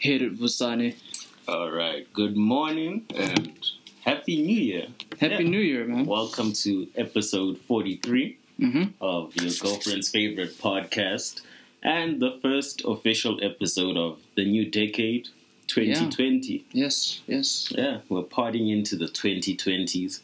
[0.00, 0.96] Hit it, Vusani.
[1.46, 2.10] All right.
[2.12, 3.52] Good morning and
[4.02, 4.86] happy New Year.
[5.20, 5.50] Happy Yeah.
[5.50, 6.06] New Year, man.
[6.06, 11.40] Welcome to episode 43 hmm of your girlfriend's favorite podcast
[11.82, 15.28] and the first official episode of the new decade,
[15.66, 16.64] 2020.
[16.72, 17.68] Yes, yes.
[17.76, 20.20] Yeah, we're partying into the 2020s.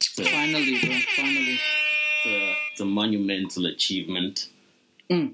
[0.00, 0.94] So Finally, bro.
[1.16, 1.58] Finally.
[1.58, 4.48] it's a, it's a monumental achievement.
[5.10, 5.32] Mm.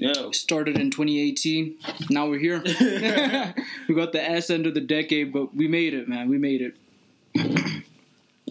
[0.00, 0.30] Yeah.
[0.32, 1.76] Started in 2018.
[2.08, 2.60] Now we're here.
[3.88, 6.28] we got the ass end of the decade, but we made it, man.
[6.28, 6.74] We made it.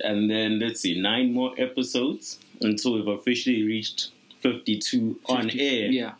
[0.01, 4.11] And then let's see, nine more episodes until we've officially reached
[4.41, 5.91] 52 on air.
[5.91, 6.13] Yeah.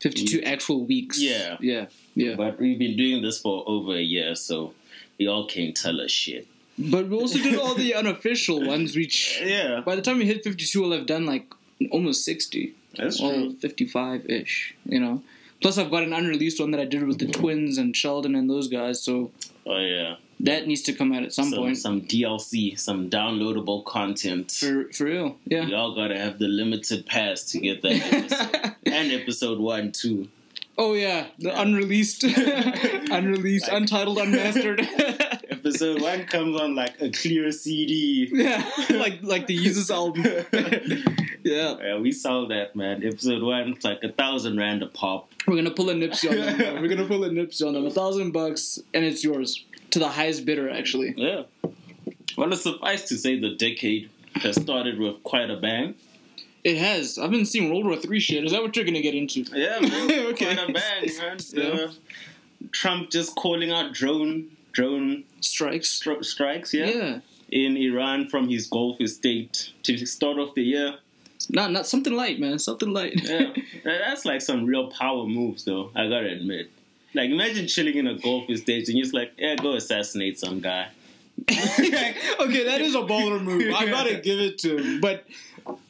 [0.00, 1.20] 52 actual weeks.
[1.20, 1.56] Yeah.
[1.60, 1.86] Yeah.
[2.14, 2.34] Yeah.
[2.36, 4.74] But we've been doing this for over a year, so
[5.18, 6.46] y'all can't tell us shit.
[6.78, 10.42] But we also did all the unofficial ones, which Yeah, by the time we hit
[10.42, 11.46] 52, we'll have done like
[11.90, 12.74] almost 60.
[12.96, 13.54] That's true.
[13.54, 15.22] 55 ish, you know.
[15.60, 17.40] Plus, I've got an unreleased one that I did with the mm-hmm.
[17.40, 19.30] twins and Sheldon and those guys, so
[19.64, 21.78] Oh yeah, that needs to come out at some, some, point.
[21.78, 24.50] some DLC, some downloadable content.
[24.50, 25.66] For, for real, yeah.
[25.66, 28.74] Y'all gotta have the limited pass to get that episode.
[28.86, 30.28] and episode one too.
[30.76, 32.24] oh, yeah, the unreleased,
[33.10, 34.80] unreleased, Like- untitled, unmastered.
[35.48, 38.28] Episode one comes on like a clear CD.
[38.32, 40.24] yeah, like like the Jesus album.
[41.42, 43.04] Yeah, Yeah, we saw that man.
[43.04, 45.30] Episode one, it's like a thousand rand a pop.
[45.46, 46.56] we're gonna pull a Nipsey on them.
[46.56, 46.80] bro.
[46.80, 47.86] We're gonna pull a Nipsey on them.
[47.86, 51.14] A thousand bucks, and it's yours to the highest bidder, actually.
[51.16, 51.42] Yeah.
[52.36, 55.94] Well, it's suffice to say the decade has started with quite a bang.
[56.64, 57.18] It has.
[57.18, 58.44] I've been seeing World War Three shit.
[58.44, 59.42] Is that what you're gonna get into?
[59.52, 60.10] Yeah, man.
[60.32, 60.54] Okay.
[60.56, 61.38] Quite a bang, man.
[61.52, 61.86] Yeah.
[61.88, 61.92] Uh,
[62.70, 65.98] Trump just calling out drone drone Strikes.
[66.00, 67.18] stri- strikes, yeah, yeah.
[67.50, 70.94] in Iran from his Gulf estate to start off the year.
[71.50, 72.58] Not not something light, man.
[72.58, 73.20] Something light.
[73.22, 73.52] Yeah,
[73.84, 75.90] that's like some real power moves, though.
[75.94, 76.70] I gotta admit.
[77.14, 80.60] Like, imagine chilling in a Gulf stage and you're just like, yeah, go assassinate some
[80.60, 80.88] guy.
[81.50, 83.74] okay, that is a baller move.
[83.74, 85.00] I gotta give it to him.
[85.00, 85.26] But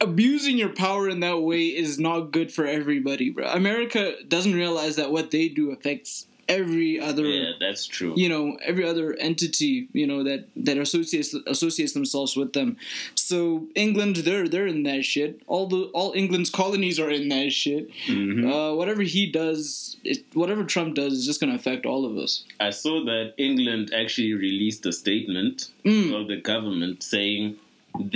[0.01, 3.47] abusing your power in that way is not good for everybody, bro.
[3.47, 8.13] America doesn't realize that what they do affects every other Yeah, that's true.
[8.17, 12.75] you know every other entity you know that that associates associates themselves with them
[13.15, 17.51] so england they're they're in that shit all the all england's colonies are in that
[17.51, 18.43] shit Mhm.
[18.53, 22.17] uh, whatever he does it, whatever trump does is just going to affect all of
[22.17, 26.13] us I saw that England actually released a statement Mm.
[26.19, 27.55] of the government saying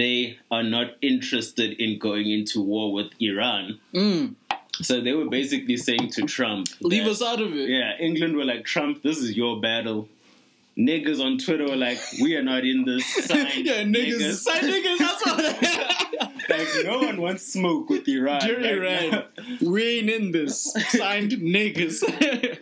[0.01, 3.77] they are not interested in going into war with Iran.
[3.93, 4.33] mm.
[4.81, 8.35] So they were basically saying to Trump, leave that- us out of it Yeah, England
[8.35, 10.07] were like, Trump, this is your battle.
[10.77, 13.03] Niggas on Twitter were like, we are not in this.
[13.25, 18.41] Signed, yeah niggas sign niggas that's what like, no one wants smoke with Iran.
[18.41, 19.27] Dear Like,
[19.61, 20.71] we ain't in this.
[20.89, 22.03] Signed niggas.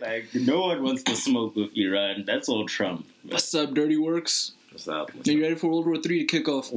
[0.00, 2.24] like, no one wants to smoke with Iran.
[2.26, 3.06] That's all Trump.
[3.28, 4.52] What's up, Dirty Works?
[4.72, 5.10] What's up?
[5.10, 6.70] Are you ready for World War Three to kick off?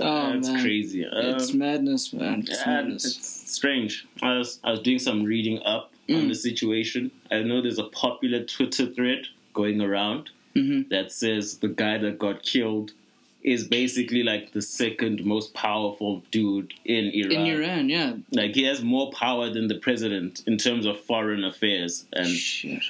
[0.00, 1.04] Oh man, crazy.
[1.10, 2.40] it's Um, madness, man.
[2.48, 3.04] It's madness.
[3.04, 4.06] it's strange.
[4.22, 6.28] I was I was doing some reading up on Mm.
[6.28, 7.10] the situation.
[7.30, 10.88] I know there's a popular Twitter thread going around Mhm.
[10.90, 12.92] that says the guy that got killed
[13.42, 17.32] is basically like the second most powerful dude in Iran.
[17.32, 18.12] In Iran, yeah.
[18.30, 22.82] Like he has more power than the president in terms of foreign affairs and Shit.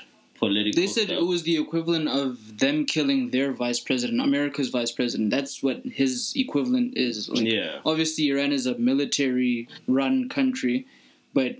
[0.42, 0.80] Political.
[0.80, 1.19] They said stuff.
[1.19, 5.30] it was the equivalent of them killing their vice president, America's vice president.
[5.30, 7.28] That's what his equivalent is.
[7.28, 7.78] Like, yeah.
[7.86, 10.86] Obviously, Iran is a military-run country,
[11.32, 11.56] but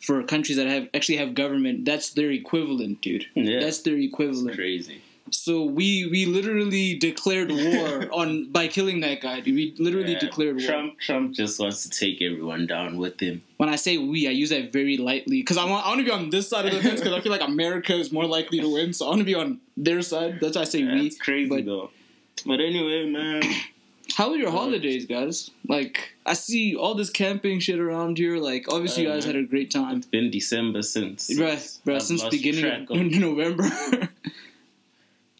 [0.00, 3.26] for countries that have actually have government, that's their equivalent, dude.
[3.34, 3.60] Yeah.
[3.60, 4.56] That's their equivalent.
[4.56, 5.02] crazy.
[5.30, 9.40] So we we literally declared war on by killing that guy.
[9.40, 9.54] Dude.
[9.54, 10.18] We literally Yeah.
[10.18, 10.66] declared war.
[10.66, 13.42] Trump Trump just wants to take everyone down with him.
[13.56, 16.04] When I say we, I use that very lightly because I want I want to
[16.04, 18.60] be on this side of the fence because I feel like America is more likely
[18.60, 18.92] to win.
[18.92, 20.38] So I want to be on their side.
[20.40, 21.02] That's why I say we.
[21.08, 21.90] That's crazy but- though.
[22.44, 23.42] But anyway, man.
[24.16, 25.50] How are your holidays, guys?
[25.66, 28.36] Like I see all this camping shit around here.
[28.36, 31.30] Like obviously you guys had a great time, It's been December since.
[31.30, 31.56] bruh.
[31.86, 32.96] bruh I've since beginning track of
[33.28, 33.70] November.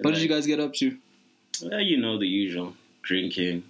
[0.05, 0.97] what did you guys get up to?
[1.63, 3.65] Well, you know the usual: drinking,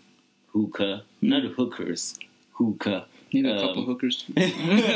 [0.52, 2.19] hookah, not hookers,
[2.52, 3.06] hookah.
[3.32, 4.25] Need a Um, couple hookers.
[4.37, 4.40] I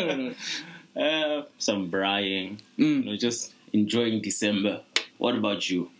[0.08, 1.02] don't know.
[1.02, 1.84] Uh, some.
[1.92, 4.82] You Mm, know, just enjoying December.
[5.18, 5.90] What about you?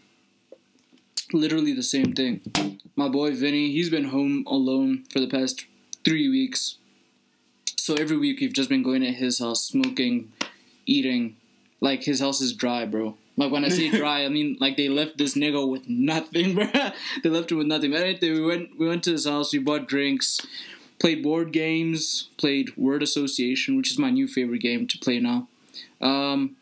[1.33, 2.41] literally the same thing.
[2.95, 5.67] My boy Vinny, he's been home alone for the past
[6.05, 6.77] three weeks.
[7.77, 10.33] So every week we've just been going to his house, smoking,
[10.87, 11.37] eating.
[11.81, 13.17] Like his house is dry, bro.
[13.37, 16.67] Like when I say dry, I mean like they left this nigga with nothing, bro.
[17.23, 17.91] they left him with nothing.
[17.93, 20.41] But anything, we went we went to his house, we bought drinks,
[20.99, 25.49] played board games, played word association, which is my new favorite game to play now.
[26.01, 26.57] Um,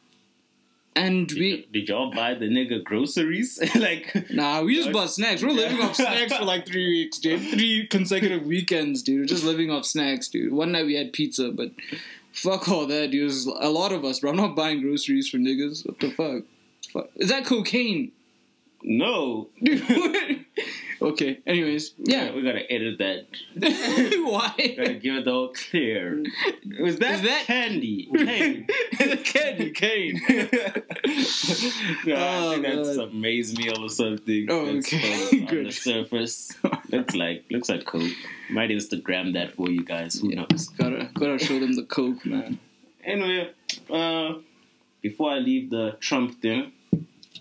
[0.96, 3.58] And Did, we did y'all buy the nigga groceries?
[3.74, 5.42] like, Nah, we just bought snacks.
[5.42, 7.40] We're living off snacks for like three weeks, dude.
[7.40, 9.20] Three consecutive weekends, dude.
[9.20, 10.52] We're just living off snacks, dude.
[10.52, 11.70] One night we had pizza, but
[12.32, 13.22] fuck all that, dude.
[13.22, 14.30] There's a lot of us, bro.
[14.30, 15.84] I'm not buying groceries for niggas.
[15.84, 16.44] What the fuck?
[16.94, 17.10] Fuck.
[17.16, 18.12] Is that cocaine?
[18.82, 19.48] no.
[21.02, 21.40] Okay.
[21.46, 22.32] Anyways, yeah.
[22.32, 23.26] we gotta edit that.
[24.24, 24.74] Why?
[24.76, 26.22] Gotta give it all clear.
[26.80, 28.08] Was that, Is that- candy?
[28.16, 28.66] Cane.
[29.24, 30.20] Candy cane.
[32.06, 32.94] no, Oh, I think that's God.
[32.94, 34.46] some maize meal or something.
[34.48, 35.26] Oh, okay.
[35.32, 35.66] on- on Good.
[35.66, 36.52] the surface.
[36.90, 38.10] looks like looks like coke.
[38.50, 40.20] Might Instagram that for you guys.
[40.20, 40.68] Who knows?
[40.78, 42.58] Gotta gotta show them the coke, man.
[43.02, 43.50] Anyway,
[43.90, 44.34] uh,
[45.02, 46.72] before I leave the Trump thing,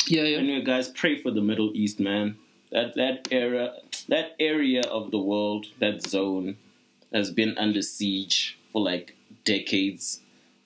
[0.07, 0.37] Yeah, yeah.
[0.37, 2.37] anyway, guys, pray for the Middle East, man.
[2.71, 3.73] That that era,
[4.09, 6.57] that area of the world, that zone,
[7.13, 9.15] has been under siege for like
[9.45, 10.19] decades.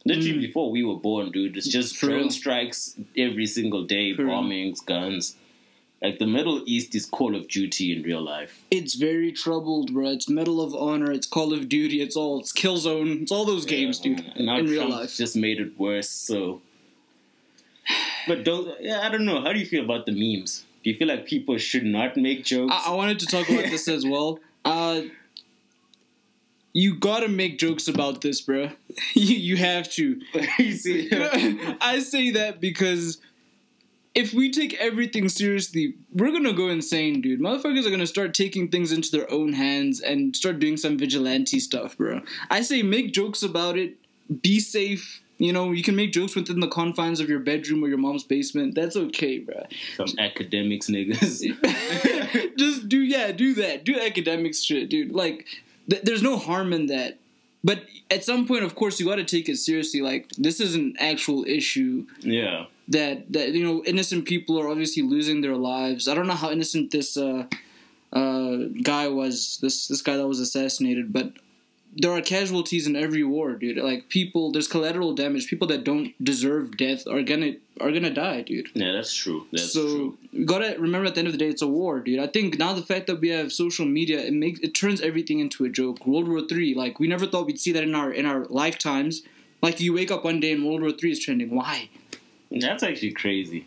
[0.06, 0.42] Literally Mm.
[0.42, 1.58] before we were born, dude.
[1.58, 4.28] It's just For drone strikes every single day, real.
[4.30, 5.36] bombings, guns.
[6.02, 8.64] Like the Middle East is Call of Duty in real life.
[8.72, 10.12] It's very troubled, bro.
[10.12, 11.12] It's Medal of Honor.
[11.12, 12.02] It's Call of Duty.
[12.02, 12.40] It's all.
[12.40, 13.24] It's Killzone.
[13.24, 14.24] It's all those games, dude.
[14.36, 15.18] in real Trump life.
[15.18, 16.10] just made it worse.
[16.10, 16.62] So,
[18.28, 18.76] but don't.
[18.82, 19.42] Yeah, I don't know.
[19.42, 20.66] How do you feel about the memes?
[20.84, 22.74] Do you feel like people should not make jokes?
[22.74, 24.40] I, I wanted to talk about this as well.
[24.64, 25.02] Uh,
[26.74, 28.70] you gotta make jokes about this, bro.
[29.14, 30.22] you you have to.
[30.60, 31.10] you see,
[31.82, 33.20] I say that because
[34.14, 37.40] if we take everything seriously, we're gonna go insane, dude.
[37.40, 41.60] Motherfuckers are gonna start taking things into their own hands and start doing some vigilante
[41.60, 42.22] stuff, bro.
[42.50, 43.96] I say make jokes about it.
[44.42, 45.24] Be safe.
[45.38, 48.24] You know, you can make jokes within the confines of your bedroom or your mom's
[48.24, 48.74] basement.
[48.74, 49.66] That's okay, bro.
[49.96, 51.44] some academics niggas.
[52.58, 53.84] Just do yeah, do that.
[53.84, 55.12] Do academics shit, dude.
[55.12, 55.46] Like,
[55.90, 57.20] th- there's no harm in that.
[57.64, 60.02] But at some point, of course, you got to take it seriously.
[60.02, 65.04] Like, this is an actual issue yeah, that that you know innocent people are obviously
[65.04, 66.08] losing their lives.
[66.08, 67.46] I don't know how innocent this uh,
[68.12, 69.60] uh, guy was.
[69.62, 71.34] This this guy that was assassinated, but
[72.00, 73.78] there are casualties in every war, dude.
[73.78, 75.48] Like people, there's collateral damage.
[75.48, 78.70] People that don't deserve death are gonna are gonna die, dude.
[78.76, 79.48] yeah, that's true.
[79.52, 80.18] That's so true.
[80.32, 82.20] we gotta remember at the end of the day, it's a war, dude.
[82.20, 85.40] I think now the fact that we have social media, it makes it turns everything
[85.40, 86.06] into a joke.
[86.06, 89.24] World War Three, like we never thought we'd see that in our in our lifetimes.
[89.64, 91.50] Like you wake up one day and World War Three is trending.
[91.50, 91.90] Why?
[92.52, 93.66] That's actually crazy.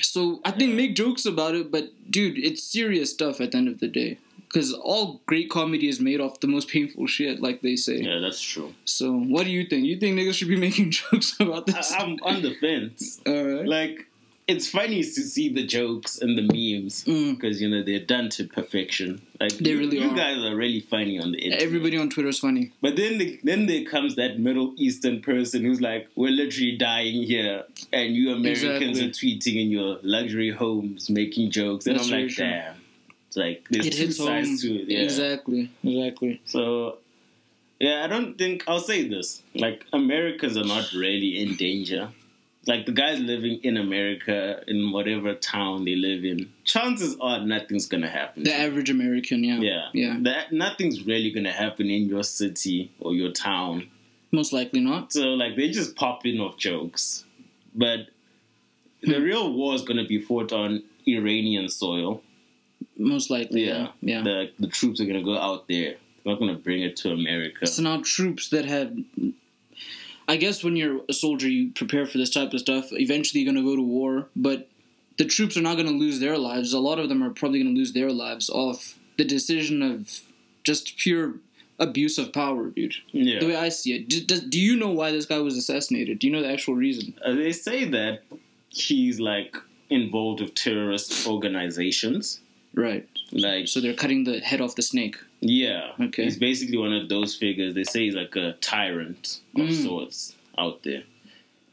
[0.00, 3.68] So I think make jokes about it, but dude, it's serious stuff at the end
[3.68, 4.18] of the day.
[4.56, 7.98] Because all great comedy is made off the most painful shit, like they say.
[8.00, 8.72] Yeah, that's true.
[8.86, 9.84] So what do you think?
[9.84, 11.92] You think niggas should be making jokes about this?
[11.92, 13.20] I, I'm on the fence.
[13.28, 13.66] Alright.
[13.66, 14.06] Like,
[14.48, 17.34] it's funny to see the jokes and the memes Mm.
[17.34, 19.20] because you know they're done to perfection.
[19.40, 20.16] Like They you, really you are.
[20.16, 21.62] guys are really funny on the internet.
[21.62, 22.72] Everybody on Twitter is funny.
[22.80, 27.24] But then, the, then there comes that Middle Eastern person who's like, "We're literally dying
[27.24, 29.04] here, and you Americans Exactly.
[29.04, 32.44] are tweeting in your luxury homes, making jokes." And That's I'm like, true.
[32.44, 32.75] "Damn!"
[33.36, 34.56] Like there's It two hits home.
[34.58, 34.88] to it.
[34.88, 34.98] Yeah.
[35.00, 35.70] Exactly.
[35.84, 36.40] Exactly.
[36.44, 36.98] So,
[37.78, 39.42] yeah, I don't think I'll say this.
[39.54, 42.10] Like, Americans are not really in danger.
[42.66, 47.86] Like the guys living in America, in whatever town they live in, chances are nothing's
[47.86, 48.42] gonna happen.
[48.42, 49.60] The average American, yeah.
[49.60, 49.88] Yeah.
[49.94, 50.16] Yeah.
[50.22, 53.88] That nothing's really gonna happen in your city or your town.
[54.32, 55.12] Most likely not.
[55.12, 57.24] So like they just pop in off jokes.
[57.72, 58.08] But
[59.02, 59.22] the Hmm.
[59.22, 62.20] real war is gonna be fought on Iranian soil.
[62.98, 63.88] Most likely, yeah.
[64.00, 64.18] Yeah.
[64.18, 64.22] Yeah.
[64.22, 65.96] The the troops are gonna go out there.
[66.24, 67.66] They're not gonna bring it to America.
[67.66, 68.96] So now troops that have
[70.28, 72.88] I guess when you're a soldier you prepare for this type of stuff.
[72.92, 74.68] Eventually you're gonna go to war, but
[75.18, 76.72] the troops are not gonna lose their lives.
[76.72, 80.20] A lot of them are probably gonna lose their lives off the decision of
[80.64, 81.34] just pure
[81.78, 82.94] abuse of power, dude.
[83.12, 83.38] yeah.
[83.38, 84.08] The way I see it.
[84.08, 86.18] Do, does, do you know why this guy was assassinated?
[86.18, 87.14] Do you know the actual reason?
[87.24, 88.22] Uh, they say that
[88.70, 89.56] he's like
[89.90, 92.40] involved with terrorist organizations.
[92.76, 93.08] Right.
[93.32, 95.16] Like So they're cutting the head off the snake.
[95.40, 96.24] yeah, Okay.
[96.24, 97.74] he's basically one of those figures.
[97.74, 99.84] They say he's like a tyrant of Mm.
[99.84, 101.02] sorts out there.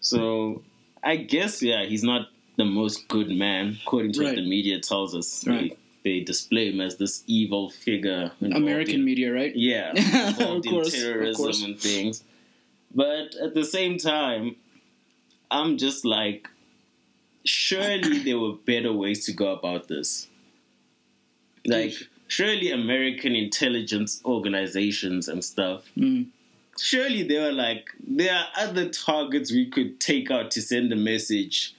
[0.01, 0.63] So
[1.03, 5.13] I guess yeah, he's not the most good man according to what the media tells
[5.13, 5.45] us.
[5.45, 5.77] Right.
[6.03, 8.31] They, they display him as this evil figure.
[8.41, 9.55] American in- media, right?
[9.55, 11.63] yeah, Of involved course, in terrorism course.
[11.63, 12.23] and things.
[12.95, 14.55] But at the same time,
[15.49, 16.49] I'm just like,
[17.45, 20.27] surely there were better ways to go about this.
[21.65, 21.93] Like,
[22.27, 26.27] surely American intelligence organizations and stuff, Mm.
[26.79, 30.95] surely they were like, there are other targets we could take out to send a
[30.95, 31.73] message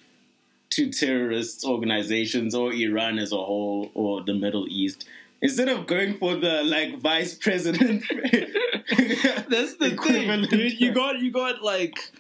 [0.70, 5.06] to terrorist organizations or Iran as a whole or the Middle East.
[5.42, 8.02] Instead of going for the like vice president,
[9.48, 10.80] That's the thing, dude.
[10.80, 12.12] You got you got like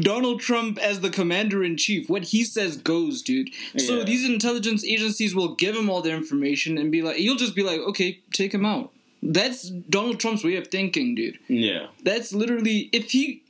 [0.00, 2.08] Donald Trump as the commander in chief.
[2.08, 3.50] What he says goes, dude.
[3.76, 7.54] So these intelligence agencies will give him all the information and be like, you'll just
[7.54, 8.90] be like, okay, take him out.
[9.22, 11.38] That's Donald Trump's way of thinking, dude.
[11.46, 11.88] Yeah.
[12.02, 13.42] That's literally if he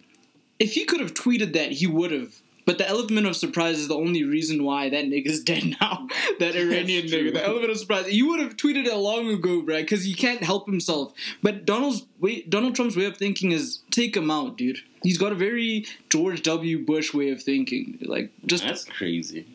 [0.59, 2.42] if he could have tweeted that, he would have.
[2.65, 6.07] But the element of surprise is the only reason why that nigga's dead now.
[6.39, 7.33] that Iranian nigga.
[7.35, 8.13] The element of surprise.
[8.13, 11.13] You would have tweeted it long ago, bruh, because he can't help himself.
[11.43, 14.79] But Donald's way, Donald Trump's way of thinking is take him out, dude.
[15.03, 16.79] He's got a very George W.
[16.85, 17.99] Bush way of thinking.
[18.03, 19.47] Like just That's crazy.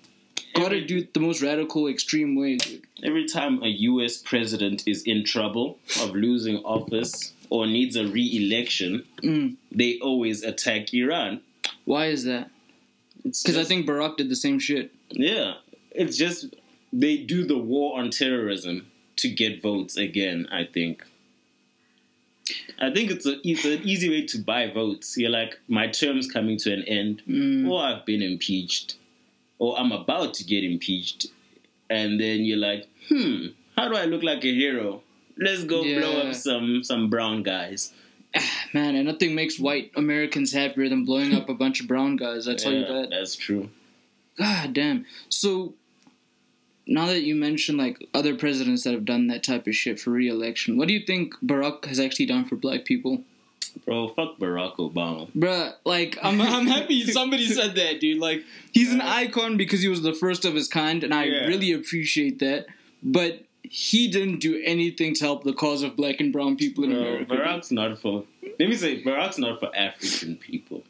[0.54, 2.86] gotta Every, do it the most radical, extreme way, dude.
[3.04, 8.26] every time a US president is in trouble of losing office or needs a re
[8.36, 9.56] election, Mm.
[9.72, 11.40] they always attack Iran.
[11.86, 12.50] Why is that?
[13.28, 14.92] It's Because I think Barack did the same shit.
[15.10, 15.56] Yeah.
[15.92, 16.56] It's just
[16.94, 21.04] they do the war on terrorism to get votes again, I think.
[22.80, 25.18] I think it's a it's an easy way to buy votes.
[25.18, 27.70] You're like, my term's coming to an end, Mm.
[27.70, 28.96] or I've been impeached,
[29.60, 31.28] or I'm about to get impeached,
[31.90, 35.02] and then you're like, hmm, how do I look like a hero?
[35.38, 37.92] Let's go blow up some some brown guys.
[38.74, 42.48] Man, and nothing makes white Americans happier than blowing up a bunch of brown guys.
[42.48, 43.10] I tell you Yeah, that.
[43.12, 43.70] that's true.
[44.38, 45.06] God damn.
[45.30, 45.74] So
[46.86, 50.12] now that you mention like other presidents that have done that type of shit for
[50.12, 53.24] re-election, what do you think Barack has actually done for black people?
[53.86, 55.30] Bro, fuck Barack Obama.
[55.34, 58.20] Bruh, like I'm I'm happy somebody said that, dude.
[58.20, 61.46] Like he's an icon because he was the first of his kind, and I Yeah.
[61.48, 62.66] really appreciate that.
[63.04, 66.92] But he didn't do anything to help the cause of black and brown people in
[66.92, 67.36] Bro, America.
[67.36, 68.24] Barack's not for.
[68.60, 70.84] Let me say, Barack's not for African people.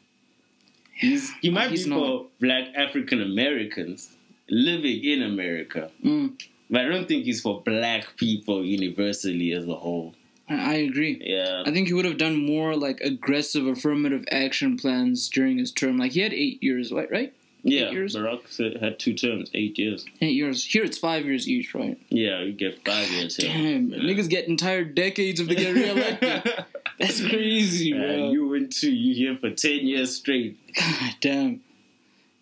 [0.94, 1.98] He's he might He's be not.
[2.00, 4.10] for Black African Americans
[4.50, 9.76] living in America, Mm, but I don't think he's for Black people universally as a
[9.76, 10.14] whole.
[10.50, 11.20] I, agree.
[11.22, 15.70] Yeah, I think he would have done more like aggressive affirmative action plans during his
[15.70, 15.98] term.
[15.98, 17.10] Like he had eight years, right?
[17.10, 17.34] Right?
[17.62, 17.90] Yeah.
[17.90, 18.14] years?
[18.16, 20.04] Barack had two terms, eight years.
[20.20, 20.64] Eight years.
[20.64, 21.98] Here it's five years each, right?
[22.08, 23.36] Yeah, you get five years.
[23.36, 23.52] here.
[23.52, 26.64] Damn, niggas get entire decades if they get reelected.
[26.98, 28.30] That's crazy, Yeah, bro.
[28.32, 30.58] you went to you here for ten years straight.
[30.74, 31.60] God damn.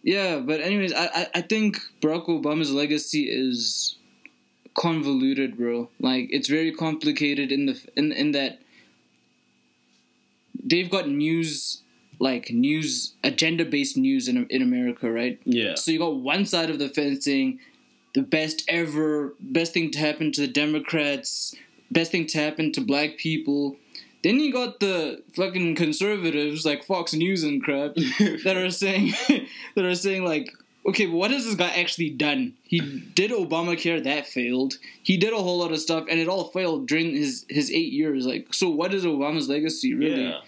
[0.03, 3.97] Yeah, but anyways, I, I I think Barack Obama's legacy is
[4.75, 5.89] convoluted, bro.
[6.01, 8.61] Like it's very complicated in the in in that
[10.63, 11.83] they've got news
[12.19, 15.39] like news agenda based news in in America, right?
[15.45, 17.61] Yeah, So you got one side of the fence saying
[18.15, 21.55] the best ever, best thing to happen to the Democrats,
[21.91, 23.77] best thing to happen to black people.
[24.23, 27.95] Then you got the fucking conservatives like Fox News and crap
[28.45, 29.13] that are saying
[29.75, 30.53] that are saying like,
[30.89, 32.55] okay, but what has this guy actually done?
[32.65, 32.81] He
[33.15, 34.79] did Obamacare, that failed.
[35.03, 37.93] He did a whole lot of stuff, and it all failed during his his eight
[37.93, 38.27] years.
[38.27, 40.25] Like, so what is Obama's legacy really?
[40.25, 40.41] yeah.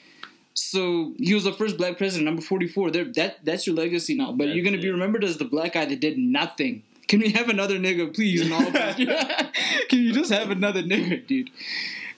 [0.59, 2.91] So he was the first black president, number forty-four.
[2.91, 4.33] There, that that's your legacy now.
[4.33, 6.83] But you're gonna be remembered as the black guy that did nothing.
[7.07, 8.41] Can we have another nigga, please?
[8.45, 8.73] In all of?
[9.89, 11.51] Can you just have another nigga, dude?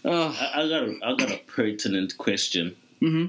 [0.05, 2.77] Uh, I, I got a, I got a pertinent question.
[2.99, 3.27] hmm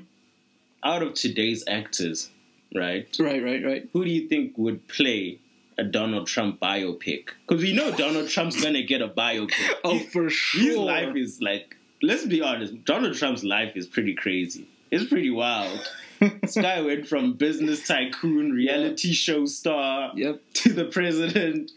[0.82, 2.30] Out of today's actors,
[2.74, 3.06] right?
[3.20, 3.90] Right, right, right.
[3.92, 5.40] who do you think would play
[5.78, 7.26] a Donald Trump biopic?
[7.48, 9.74] Because we know Donald Trump's gonna get a biopic.
[9.84, 10.64] Oh, for sure.
[10.64, 14.68] His life is like, let's be honest, Donald Trump's life is pretty crazy.
[14.92, 15.90] It's pretty wild.
[16.42, 20.42] this guy went from business tycoon, reality show star, Yep.
[20.54, 21.72] to the president.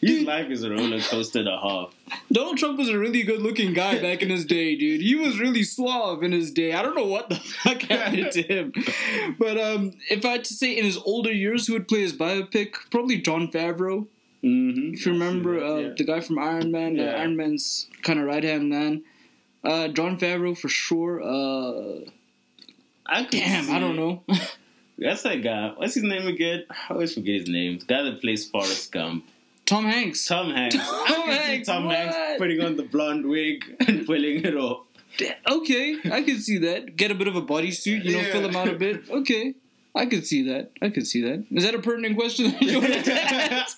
[0.00, 1.94] His life is a roller coaster and a half.
[2.30, 5.00] Donald Trump was a really good-looking guy back in his day, dude.
[5.00, 6.74] He was really suave in his day.
[6.74, 8.72] I don't know what the fuck happened to him,
[9.36, 12.12] but um, if I had to say in his older years, who would play his
[12.12, 12.74] biopic?
[12.92, 14.06] Probably Jon Favreau.
[14.44, 14.94] Mm-hmm.
[14.94, 15.94] If you remember uh, yeah.
[15.96, 19.02] the guy from Iron Man, uh, Iron Man's kind of right hand man.
[19.64, 21.20] Uh, Jon Favreau for sure.
[21.20, 22.08] Uh,
[23.08, 24.22] I could damn, I don't know.
[24.98, 25.72] That's that guy.
[25.76, 26.64] What's his name again?
[26.70, 27.78] I always forget his name.
[27.78, 29.24] The guy that plays Forrest Gump.
[29.64, 30.26] Tom Hanks.
[30.26, 30.74] Tom Hanks.
[30.76, 31.96] Tom I can see Hanks, Tom what?
[31.96, 34.86] Hanks putting on the blonde wig and pulling it off.
[35.50, 36.96] Okay, I can see that.
[36.96, 38.32] Get a bit of a bodysuit, you know, Yeah.
[38.32, 39.08] fill him out a bit.
[39.10, 39.54] Okay,
[39.94, 40.70] I could see that.
[40.82, 41.44] I could see that.
[41.50, 43.76] Is that a pertinent question that you wanted to ask?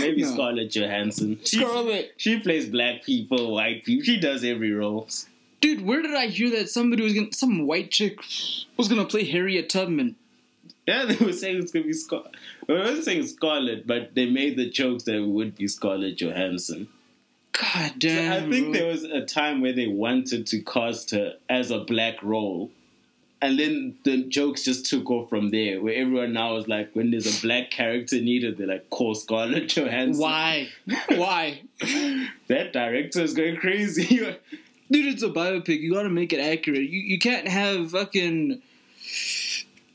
[0.00, 0.32] Maybe No.
[0.32, 1.38] Scarlett Johansson.
[1.44, 2.12] She, Scarlett.
[2.18, 4.04] she plays black people, white people.
[4.04, 5.08] She does every role.
[5.60, 8.18] Dude, where did I hear that somebody was gonna, some white chick
[8.76, 10.16] was gonna play Harriet Tubman?
[10.86, 12.34] Yeah, they were saying it's gonna be Scarlett.
[12.68, 16.16] Well, I wasn't saying Scarlett, but they made the jokes that it would be Scarlett
[16.20, 16.88] Johansson.
[17.52, 18.44] God So damn.
[18.44, 22.22] I think there was a time where they wanted to cast her as a black
[22.22, 22.70] role.
[23.42, 27.10] And then the jokes just took off from there, where everyone now is like, when
[27.10, 30.22] there's a black character needed, they're like, call Scarlett Johansson.
[30.22, 30.68] Why?
[31.08, 31.60] Why?
[32.48, 34.36] That director is going crazy.
[34.90, 35.80] Dude, it's a biopic.
[35.80, 36.88] You gotta make it accurate.
[36.88, 38.62] You you can't have fucking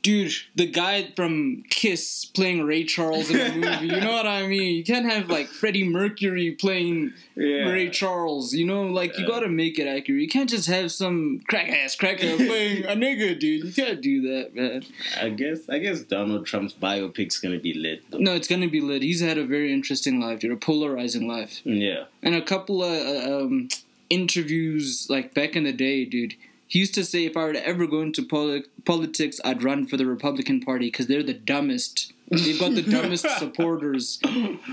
[0.02, 3.86] dude, the guy from Kiss playing Ray Charles in a movie.
[3.94, 4.74] you know what I mean?
[4.74, 7.68] You can't have like Freddie Mercury playing Yeah.
[7.68, 8.52] Ray Charles.
[8.52, 10.20] You know, like you gotta make it accurate.
[10.20, 13.64] You can't just have some crack ass cracker playing a nigga, dude.
[13.64, 14.82] You can't do that, man.
[15.20, 18.02] I guess I guess Donald Trump's biopic's gonna be lit.
[18.10, 18.18] Though.
[18.18, 19.02] No, it's gonna be lit.
[19.02, 20.50] He's had a very interesting life, dude.
[20.52, 22.04] A polarizing life, Yeah.
[22.22, 23.68] and a couple of uh, um,
[24.12, 26.34] interviews like back in the day, dude.
[26.68, 29.86] He used to say, if I were to ever go into poli- politics, I'd run
[29.86, 32.12] for the Republican Party because they're the dumbest.
[32.30, 34.18] They've got the dumbest supporters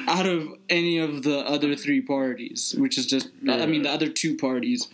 [0.08, 4.08] out of any of the other three parties, which is just, I mean, the other
[4.10, 4.88] two parties.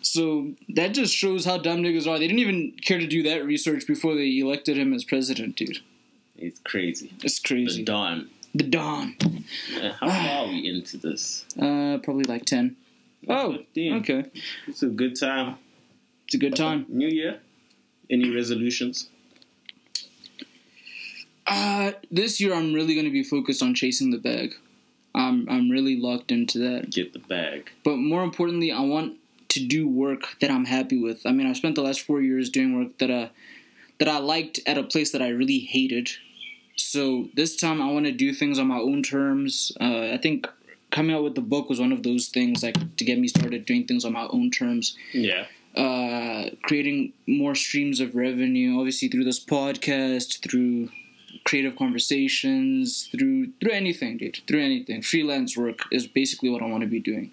[0.00, 2.18] So that just shows how dumb niggas are.
[2.18, 5.78] They didn't even care to do that research before they elected him as president, dude.
[6.38, 7.12] It's crazy.
[7.22, 7.82] It's crazy.
[7.82, 8.30] The dawn.
[8.54, 9.16] The Dawn.
[10.00, 11.44] How far are we into this?
[11.60, 12.76] Uh, probably like 10.
[13.28, 13.94] Oh, 15.
[14.00, 14.24] okay.
[14.66, 15.56] It's a good time.
[16.26, 16.86] It's a good time.
[16.88, 17.40] New Year.
[18.08, 19.08] Any resolutions?
[21.46, 24.54] Uh, this year I'm really going to be focused on chasing the bag.
[25.14, 26.90] I'm I'm really locked into that.
[26.90, 27.70] Get the bag.
[27.84, 29.16] But more importantly, I want
[29.48, 31.26] to do work that I'm happy with.
[31.26, 33.28] I mean, I've spent the last four years doing work that uh
[33.98, 36.10] that I liked at a place that I really hated.
[36.76, 39.72] So this time I want to do things on my own terms.
[39.80, 40.48] Uh, I think
[40.90, 43.64] coming out with the book was one of those things like to get me started
[43.64, 44.96] doing things on my own terms.
[45.12, 45.46] Yeah.
[45.76, 50.88] uh, creating more streams of revenue, obviously through this podcast, through
[51.44, 55.00] creative conversations, through through anything, dude, through anything.
[55.02, 57.30] Freelance work is basically what I want to be doing.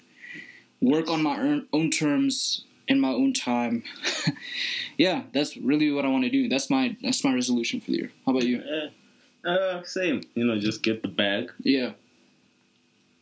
[0.81, 3.83] Work on my own, own terms in my own time.
[4.97, 6.47] yeah, that's really what I want to do.
[6.47, 8.11] That's my that's my resolution for the year.
[8.25, 8.61] How about you?
[8.61, 10.21] Uh, uh, same.
[10.35, 11.51] You know, just get the bag.
[11.59, 11.93] Yeah,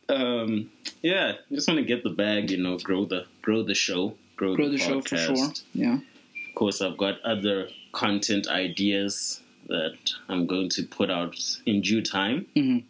[0.08, 0.70] Um,
[1.02, 2.50] yeah, just want to get the bag.
[2.50, 5.48] You know, grow the grow the show, grow, grow the, the show for sure.
[5.72, 5.94] Yeah,
[6.48, 9.96] Of course, I've got other content ideas that
[10.28, 11.36] I'm going to put out
[11.66, 12.46] in due time.
[12.54, 12.86] Mm-hmm.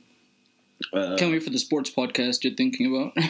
[0.92, 3.12] Uh, can't wait for the sports podcast you're thinking about.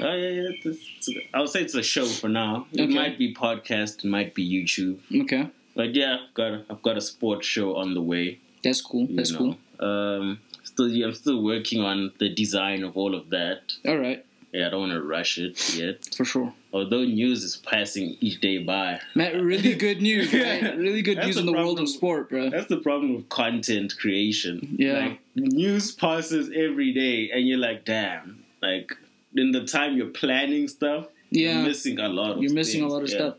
[0.00, 0.48] Oh yeah, yeah.
[0.62, 0.66] It's,
[1.08, 2.66] it's- I would say it's a show for now.
[2.72, 2.94] It Okay.
[2.94, 6.96] might be podcast, it might be YouTube, okay, but yeah, I've got a, I've got
[6.96, 8.38] a sports show on the way.
[8.62, 9.08] that's cool.
[9.10, 9.56] That's know.
[9.80, 10.38] Um,
[10.72, 13.60] still, I'm still working on the design of all of that.
[13.86, 16.14] All right, Yeah, I don't want to rush it yet.
[16.14, 16.52] for sure.
[16.72, 19.00] Although news is passing each day by.
[19.14, 20.76] Matt, really good news, right?
[20.76, 22.48] Really good news the in the world of sport, bro.
[22.50, 24.76] That's the problem with content creation.
[24.78, 24.92] Yeah.
[25.08, 28.44] Like news passes every day and you're like, damn.
[28.62, 28.94] Like
[29.36, 31.56] in the time you're planning stuff, Yeah.
[31.58, 33.16] you're missing a lot of You're missing a lot of Yeah.
[33.16, 33.34] stuff,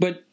[0.00, 0.24] but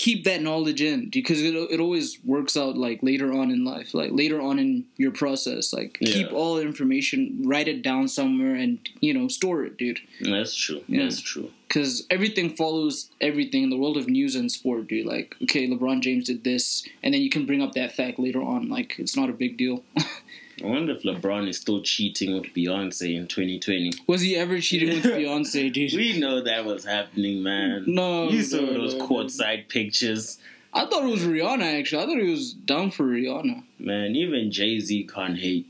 [0.00, 3.92] keep that knowledge in because it, it always works out like later on in life,
[3.92, 5.74] like later on in your process.
[5.74, 10.00] Like keep all the information, write it down somewhere, and you know store it, dude.
[10.22, 10.82] That's true.
[10.88, 11.02] Yeah.
[11.02, 11.50] That's true.
[11.68, 15.06] Because everything follows everything in the world of news and sport, dude.
[15.06, 18.42] Like, okay, LeBron James did this, and then you can bring up that fact later
[18.42, 18.70] on.
[18.70, 19.84] Like, it's not a big deal.
[20.62, 23.92] I wonder if LeBron is still cheating with Beyonce in 2020.
[24.06, 25.92] Was he ever cheating with Beyonce, dude?
[25.94, 27.84] We know that was happening, man.
[27.86, 29.08] No, You saw no, those no, no.
[29.08, 30.38] courtside pictures.
[30.72, 31.78] I thought it was Rihanna.
[31.80, 33.62] Actually, I thought he was down for Rihanna.
[33.78, 35.66] Man, even Jay Z can't hate.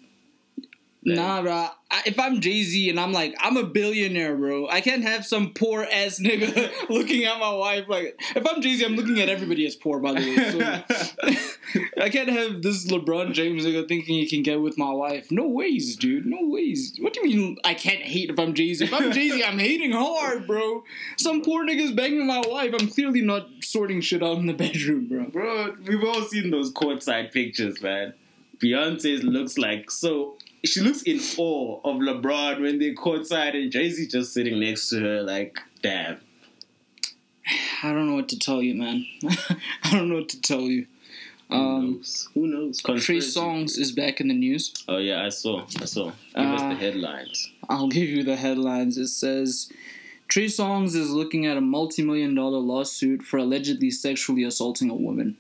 [1.04, 1.66] Like- Nah, bro.
[1.92, 4.68] I, if I'm Jay Z and I'm like, I'm a billionaire, bro.
[4.68, 8.20] I can't have some poor ass nigga looking at my wife like.
[8.36, 10.50] If I'm Jay Z, I'm looking at everybody as poor, by the way.
[10.50, 15.30] So I can't have this LeBron James nigga thinking he can get with my wife.
[15.30, 16.26] No ways, dude.
[16.26, 16.96] No ways.
[17.00, 18.84] What do you mean I can't hate if I'm Jay Z?
[18.84, 20.84] If I'm Jay Z, I'm hating hard, bro.
[21.16, 22.72] Some poor nigga's banging my wife.
[22.78, 25.24] I'm clearly not sorting shit out in the bedroom, bro.
[25.24, 28.14] Bro, we've all seen those courtside pictures, man.
[28.62, 30.36] Beyonce looks like so.
[30.64, 34.90] She looks in awe of LeBron when they're courtside, and Jay Z just sitting next
[34.90, 36.18] to her, like, damn.
[37.82, 39.06] I don't know what to tell you, man.
[39.82, 40.86] I don't know what to tell you.
[41.48, 42.28] Who Um, knows?
[42.34, 42.80] Who knows?
[42.82, 44.72] Trey Songz is back in the news.
[44.86, 45.64] Oh yeah, I saw.
[45.80, 46.12] I saw.
[46.36, 47.50] Give us Uh, the headlines.
[47.68, 48.96] I'll give you the headlines.
[48.98, 49.68] It says
[50.28, 54.94] Trey Songz is looking at a multi million dollar lawsuit for allegedly sexually assaulting a
[54.94, 55.38] woman.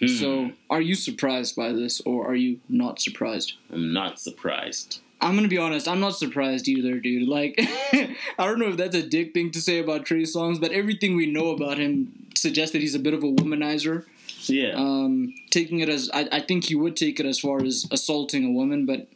[0.00, 0.06] Hmm.
[0.06, 3.54] So, are you surprised by this or are you not surprised?
[3.72, 5.00] I'm not surprised.
[5.20, 7.26] I'm gonna be honest, I'm not surprised either, dude.
[7.28, 7.54] Like,
[7.92, 11.16] I don't know if that's a dick thing to say about Trey Songz, but everything
[11.16, 14.04] we know about him suggests that he's a bit of a womanizer.
[14.46, 14.74] Yeah.
[14.76, 18.44] um, taking it as I, I think he would take it as far as assaulting
[18.44, 19.06] a woman, but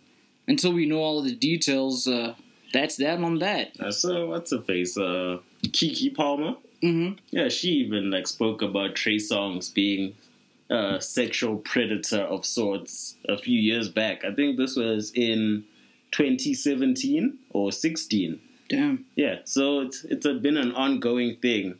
[0.47, 2.35] until we know all the details, uh,
[2.73, 3.73] that's that on that.
[3.79, 6.55] I saw what's her face, uh, Keke Palmer.
[6.81, 10.15] hmm Yeah, she even like spoke about Trey Songs being
[10.71, 14.25] a sexual predator of sorts a few years back.
[14.25, 15.65] I think this was in
[16.13, 18.41] 2017 or 16.
[18.69, 19.07] Damn.
[19.17, 21.77] Yeah, so it's it's a, been an ongoing thing.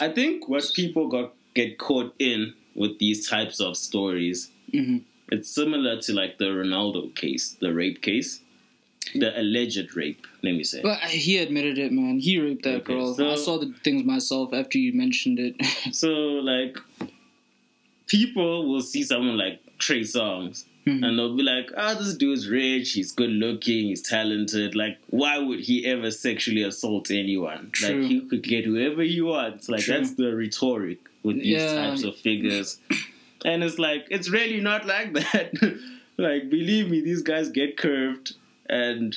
[0.00, 4.50] I think what people got get caught in with these types of stories.
[4.72, 4.98] hmm
[5.30, 8.40] It's similar to like the Ronaldo case, the rape case,
[9.14, 10.26] the alleged rape.
[10.42, 10.80] Let me say.
[10.82, 12.18] But he admitted it, man.
[12.18, 13.14] He raped that Okay, girl.
[13.14, 15.56] so- I saw the things myself after you mentioned it.
[15.92, 16.08] So
[16.52, 16.78] like,
[18.16, 20.64] people will see someone like Trey Songz.
[20.86, 21.00] Mhm.
[21.06, 22.88] And they'll be like, "Ah, this dude's rich.
[22.94, 23.82] He's good looking.
[23.90, 24.74] He's talented.
[24.74, 27.70] Like, why would he ever sexually assault anyone?
[27.70, 28.00] True.
[28.02, 29.68] Like, he could get whoever he wants.
[29.68, 29.94] Like, True.
[29.94, 31.74] that's the rhetoric with these Yeah.
[31.86, 32.78] types of figures.
[33.44, 35.52] and it's like, it's really not like that.
[36.18, 38.34] like, believe me, these guys get curved,
[38.68, 39.14] and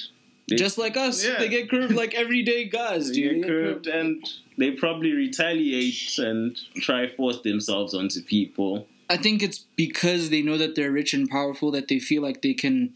[0.49, 1.39] Just like us, Yeah.
[1.39, 3.23] they get curved like everyday guys, they dude.
[3.23, 8.87] get They get curved, and they probably retaliate and try force themselves onto people.
[9.09, 12.41] I think it's because they know that they're rich and powerful that they feel like
[12.41, 12.93] they can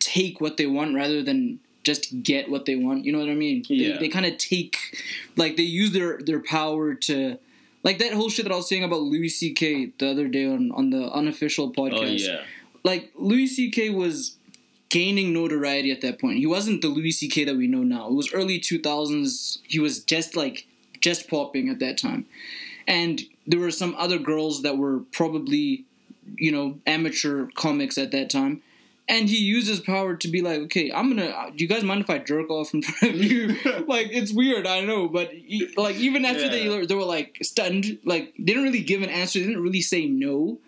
[0.00, 3.04] take what they want rather than just get what they want.
[3.04, 3.64] You know what I mean?
[3.68, 3.94] Yeah.
[3.94, 4.76] They, they kind of take,
[5.36, 7.38] like, they use their, their power to.
[7.82, 9.92] Like that whole shit that I was saying about Louis C.K.
[9.98, 12.28] the other day on, on the unofficial oh, podcast.
[12.28, 12.42] Oh yeah,
[12.84, 13.88] Like, Louis C.K.
[13.88, 14.36] was
[14.90, 16.38] gaining notoriety at that point.
[16.38, 17.44] He wasn't the Louis C.K.
[17.44, 18.08] that we know now.
[18.08, 19.58] It was early 2000s.
[19.66, 20.66] He was just, like,
[21.00, 22.26] just popping at that time.
[22.86, 25.84] And there were some other girls that were probably,
[26.36, 28.62] you know, amateur comics at that time.
[29.08, 31.50] And he used his power to be like, okay, I'm gonna.
[31.56, 33.48] Do you guys mind if I jerk off in front of you?
[33.88, 36.50] like, it's weird, I know, but he, like even after Yeah.
[36.78, 39.40] they they were like stunned, like they didn't really give an answer.
[39.40, 40.58] They didn't really say no.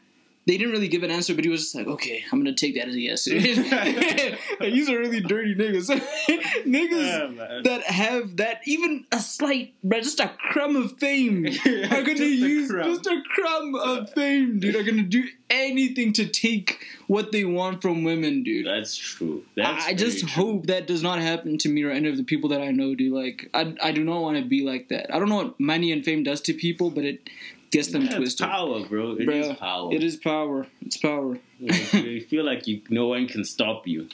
[0.45, 2.75] They didn't really give an answer, but he was just like, okay, I'm gonna take
[2.75, 3.29] that as a yes.
[3.29, 5.87] Like, These are really dirty niggas.
[6.67, 12.03] niggas Yeah, that have that even a slight, just a crumb of fame Yeah, are
[12.03, 12.93] gonna use crumb.
[12.93, 14.75] just a crumb of fame, dude.
[14.75, 18.67] Are gonna do anything to take what they want from women, dude.
[18.67, 19.45] That's true.
[19.57, 20.29] That's I, I just true.
[20.29, 22.95] hope that does not happen to me or any of the people that I know,
[22.95, 23.13] dude.
[23.13, 25.15] Like, I, I do not want to be like that.
[25.15, 27.29] I don't know what money and fame does to people, but it
[27.73, 28.47] gets them Yeah, it's twisted.
[28.49, 29.17] power, bro.
[29.19, 29.93] It is Bruh, power.
[29.93, 30.67] It is power.
[30.83, 31.39] It's power.
[31.61, 34.09] Like, you feel like you, no one can stop you.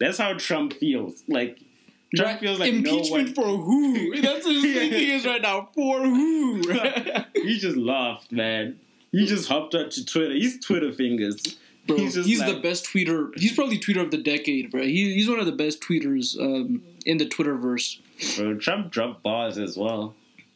[0.00, 1.22] That's how Trump feels.
[1.28, 1.58] Like
[2.16, 3.34] Trump feels like no Impeachment one.
[3.34, 4.20] for who?
[4.20, 5.68] That's what his thinking is right now.
[5.74, 6.62] For who?
[7.34, 8.80] he just laughed, man.
[9.12, 10.34] He just hopped up to Twitter.
[10.34, 11.58] He's Twitter fingers.
[11.86, 13.36] Bro, He's he's, just the best tweeter.
[13.36, 14.82] He's probably tweeter of the decade, bro.
[14.82, 17.98] He, he's one of the best tweeters um, in the Twitterverse.
[18.38, 20.14] Bro, Trump dropped bars as well.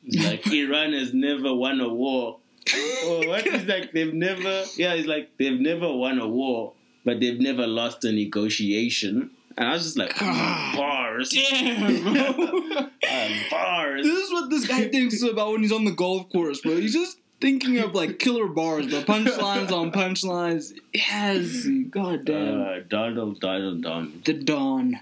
[0.08, 2.38] Like Iran has never won a war.
[2.74, 4.64] Oh, what is like they've never?
[4.76, 6.72] Yeah, it's like they've never won a war,
[7.04, 9.30] but they've never lost a negotiation.
[9.56, 10.76] And I was just like, God.
[10.76, 12.82] bars, Damn, uh,
[13.50, 14.02] bars.
[14.04, 16.76] this is what this guy thinks about when he's on the golf course, bro.
[16.76, 19.02] He's just thinking of like killer bars, bro.
[19.02, 20.72] Punchlines on punchlines.
[20.92, 22.60] Yes, god damn.
[22.60, 24.24] Uh, Donald, Donald, Donald.
[24.24, 25.00] the dawn.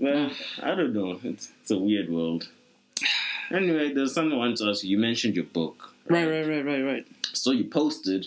[0.00, 0.30] Well,
[0.62, 1.20] I don't know.
[1.22, 2.48] It's it's a weird world.
[3.50, 4.90] Anyway, there's something I want to ask you.
[4.90, 5.93] You mentioned your book.
[6.08, 7.06] Right, right, right, right, right.
[7.32, 8.26] So you posted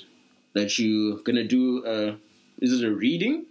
[0.53, 2.17] that you're gonna do a.
[2.59, 3.45] Is it a reading?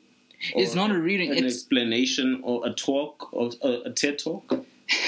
[0.55, 1.31] It's not a reading.
[1.31, 4.53] An It's explanation or a talk or a, a TED talk,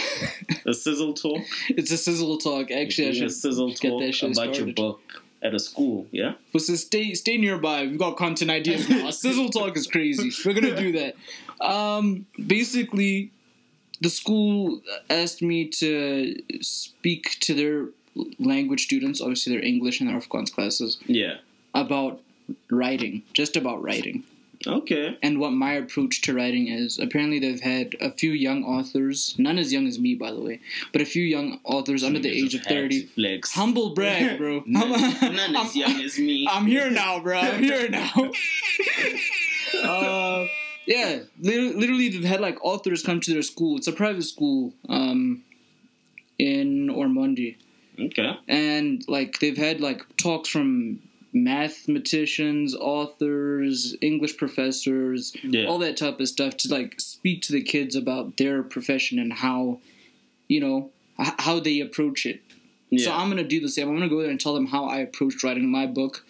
[0.66, 1.42] a sizzle talk.
[1.68, 2.70] it's a sizzle talk.
[2.70, 5.00] Actually, I should a sizzle get talk that shit about your book
[5.42, 6.06] at a school.
[6.10, 6.34] Yeah.
[6.52, 7.86] But so stay stay nearby.
[7.86, 9.10] We've got content ideas now.
[9.10, 10.30] Sizzle talk is crazy.
[10.44, 11.16] We're gonna do that.
[11.60, 13.32] Um, basically,
[14.00, 17.88] the school asked me to speak to their
[18.38, 21.36] language students, obviously their English and their Afrikaans classes, Yeah.
[21.74, 22.20] about
[22.70, 24.24] writing, just about writing,
[24.66, 25.16] Okay.
[25.22, 26.98] and what my approach to writing is.
[26.98, 30.58] Apparently, they've had a few young authors, none as young as me, by the way,
[30.92, 33.00] but a few young authors under the age of just had to thirty.
[33.06, 33.52] Flex.
[33.54, 34.62] Humble brag, bro.
[34.66, 36.46] none, none as young as me.
[36.50, 37.38] I'm here now, bro.
[37.38, 38.10] I'm here now.
[39.84, 40.46] uh,
[40.86, 43.76] yeah, literally, literally, they've had like authors come to their school.
[43.76, 45.44] It's a private school um,
[46.38, 47.56] in Ormonde,
[48.00, 48.36] Okay.
[48.46, 51.00] and like they've had like talks from
[51.32, 55.66] mathematicians, authors, English professors, Yeah.
[55.66, 59.32] all that type of stuff to like speak to the kids about their profession and
[59.32, 59.80] how,
[60.48, 62.40] you know, h- how they approach it.
[62.90, 63.04] yeah.
[63.04, 63.88] So I'm gonna do the same.
[63.88, 66.24] I'm gonna go there and tell them how I approached writing my book.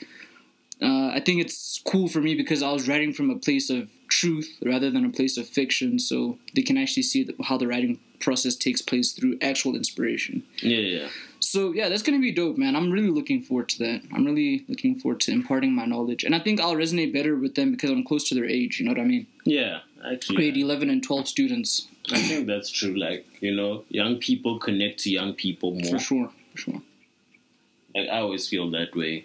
[0.80, 3.88] Uh, I think it's cool for me because I was writing from a place of
[4.08, 7.98] truth rather than a place of fiction, so they can actually see how the writing
[8.20, 10.42] process takes place through actual inspiration.
[10.62, 10.78] yeah.
[10.78, 11.08] Yeah.
[11.50, 12.76] So yeah, that's gonna be dope, man.
[12.76, 14.02] I'm really looking forward to that.
[14.12, 17.54] I'm really looking forward to imparting my knowledge, and I think I'll resonate better with
[17.54, 18.78] them because I'm close to their age.
[18.78, 19.26] You know what I mean?
[19.44, 19.78] Yeah.
[20.12, 20.36] Actually.
[20.36, 22.94] Grade 11 and 12 students, I think that's true.
[22.94, 25.92] Like, you know, young people connect to young people more.
[25.92, 26.82] for sure, for sure.
[27.94, 29.24] Like, I always feel that way.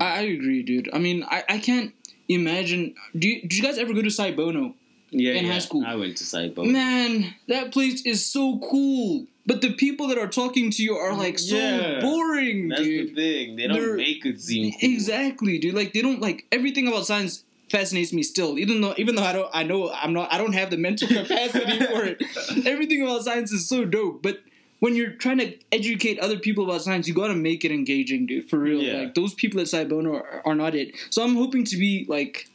[0.00, 0.88] I, I agree, dude.
[0.92, 1.92] I mean, I, I can't
[2.28, 2.94] imagine.
[3.18, 4.74] Do you, did you guys ever go to Sci-Bono?
[5.10, 5.52] Yeah, In yeah.
[5.54, 5.84] high school.
[5.84, 6.70] I went to Cyber.
[6.70, 9.26] Man, that place is so cool.
[9.46, 12.00] But the people that are talking to you are mm, like so Yeah.
[12.00, 13.10] boring, That's dude.
[13.10, 13.56] the thing.
[13.56, 14.90] They don't They're- make it seem cool.
[14.90, 15.74] Exactly, dude.
[15.74, 18.58] Like they don't like everything about science fascinates me still.
[18.58, 21.08] Even though even though I don't I know I'm not I don't have the mental
[21.20, 22.22] capacity for it.
[22.66, 24.22] Everything about science is so dope.
[24.22, 24.40] But
[24.80, 28.50] when you're trying to educate other people about science, you gotta make it engaging, dude.
[28.50, 28.82] For real.
[28.82, 28.98] Yeah.
[28.98, 30.94] Like those people at Sci-Bono are, are not it.
[31.10, 32.48] So I'm hoping to be like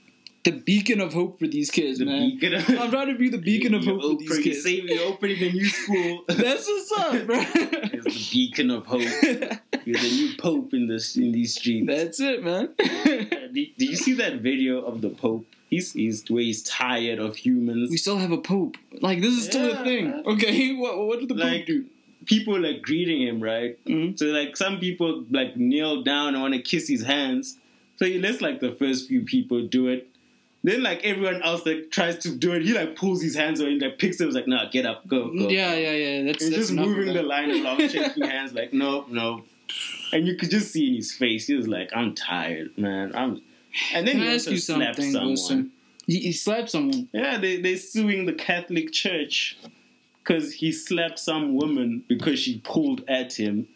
[0.44, 2.40] the beacon of hope for these kids, The man.
[2.54, 4.64] of- I'm trying to be the beacon of hope for these opening- kids.
[4.64, 6.24] Say you're opening a new school.
[6.28, 7.36] That's what's up, bro.
[7.40, 9.02] It's the beacon of hope.
[9.86, 11.88] You're the new pope in this in these streets.
[11.88, 12.70] That's it, man.
[13.54, 15.46] do, you see that video of the pope?
[15.70, 17.90] He's he's where he's tired of humans.
[17.90, 18.76] we still have a pope.
[19.02, 20.10] Like this is still a thing.
[20.10, 20.24] man.
[20.26, 21.86] Okay, what what did the like pope do?
[22.26, 23.84] people like greeting him, right?
[23.86, 24.18] Mhm.
[24.20, 27.58] So like some people like kneel down and want to kiss his hands.
[27.98, 30.10] So he lets like the first few people do it.
[30.63, 32.62] Then like everyone else like tries to do it.
[32.62, 34.28] He like pulls his hands away and like picks them.
[34.28, 35.50] He's like, nah, get up, go, go.
[35.50, 36.24] Yeah, yeah, yeah.
[36.24, 39.43] That's, that's just moving the line along, shaking hands, like, no, no.
[40.13, 43.15] And you could just see in his face, he was like, I'm tired, man.
[43.15, 43.41] I'm
[43.93, 45.28] and then Can he also you slapped someone.
[45.28, 45.71] Wilson?
[46.06, 47.08] He, he slapped someone.
[47.13, 49.58] Yeah, they they suing the Catholic Church
[50.24, 53.67] because he slapped some woman because she pulled at him,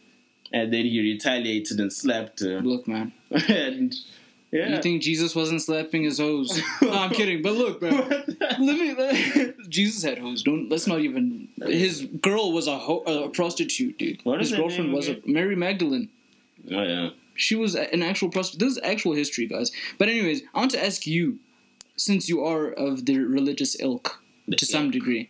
[0.52, 2.62] and then he retaliated and slapped her.
[2.62, 3.14] Look, man.
[3.50, 3.96] and
[4.56, 6.62] yeah, You think Jesus wasn't slapping his hose?
[6.82, 7.42] no, I'm kidding.
[7.42, 7.90] But look, bro.
[7.90, 8.94] Let me.
[8.94, 10.44] Let, Jesus had hose.
[10.44, 10.70] Don't.
[10.70, 11.50] Let's not even.
[11.66, 14.20] His girl was a, ho, a prostitute, dude.
[14.24, 15.22] What his is girlfriend was a?
[15.26, 16.10] Mary Magdalene.
[16.72, 18.60] oh yeah, She was an actual prostitute.
[18.68, 19.72] This is actual history, guys.
[19.98, 21.40] But anyways, I want to ask you,
[21.98, 25.30] since you are of the religious ilk The to some degree,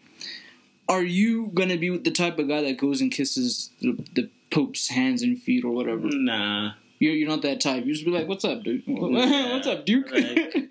[0.88, 4.90] are you gonna be the type of guy that goes and kisses the, the Pope's
[4.90, 6.08] hands and feet or whatever?
[6.12, 6.74] nah.
[7.00, 7.86] You're, you're not that type.
[7.86, 8.84] You just be like, "What's up, dude?
[8.86, 8.96] Yeah,
[9.54, 10.70] What's up, Duke?" like-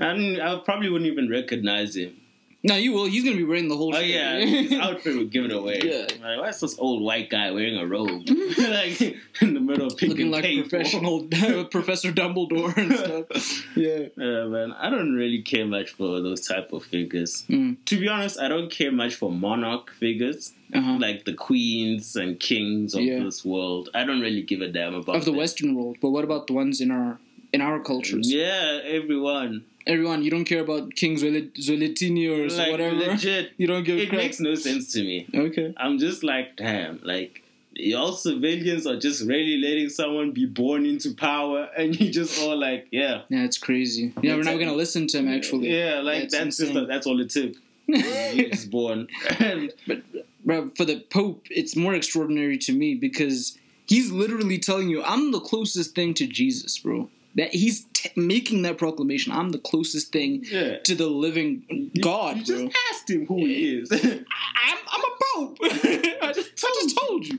[0.00, 2.16] I, I probably wouldn't even recognize him.
[2.64, 3.06] No, you will.
[3.06, 3.94] He's gonna be wearing the whole.
[3.94, 4.10] Oh shit.
[4.10, 5.80] yeah, his outfit would give it away.
[5.82, 6.06] Yeah.
[6.22, 8.22] like, why's this old white guy wearing a robe,
[8.58, 9.00] like
[9.40, 11.24] in the middle of pink looking like professional
[11.70, 13.76] Professor Dumbledore and stuff.
[13.76, 14.06] Yeah.
[14.16, 17.44] Yeah, man, I don't really care much for those type of figures.
[17.48, 17.76] Mm.
[17.86, 20.96] To be honest, I don't care much for monarch figures Uh-huh.
[21.00, 23.22] like the queens and kings of Yeah.
[23.24, 23.88] this world.
[23.94, 25.38] I don't really give a damn about Of the them.
[25.38, 27.18] Western world, but what about the ones in our
[27.52, 28.32] in our cultures?
[28.32, 29.64] Yeah, everyone.
[29.86, 32.94] Everyone, you don't care about King Zwelithini or Like whatever.
[32.96, 34.20] legit, You don't give a it crap.
[34.22, 35.26] makes no sense to me.
[35.34, 35.74] okay.
[35.76, 37.42] I'm just like, damn, like
[37.74, 42.56] y'all civilians are just really letting someone be born into power, and you just all
[42.58, 44.12] like, yeah, Yeah, it's crazy.
[44.22, 45.70] Yeah, we're not gonna listen to him actually.
[45.76, 46.88] yeah, like That's that's, just insane.
[46.88, 47.54] that's all it took.
[47.86, 49.08] He was born,
[49.86, 50.02] But
[50.44, 55.32] bro, for the Pope, it's more extraordinary to me because he's literally telling you, "I'm
[55.32, 59.32] the closest thing to Jesus, bro." That he's t- making that proclamation.
[59.32, 60.78] I'm the closest thing yeah.
[60.80, 62.64] to the living God, you bro.
[62.66, 63.90] just asked him who he is.
[63.92, 65.58] I'm, I'm a pope.
[65.62, 67.38] I just, I just told you.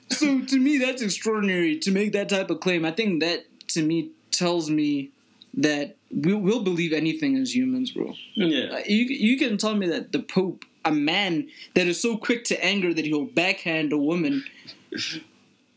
[0.10, 2.84] so to me, that's extraordinary to make that type of claim.
[2.84, 5.10] I think that to me tells me
[5.54, 8.14] that we'll, we'll believe anything as humans, bro.
[8.34, 8.74] yeah.
[8.74, 12.44] Uh, You you can tell me that the pope, a man that is so quick
[12.46, 14.44] to anger that he'll backhand a woman.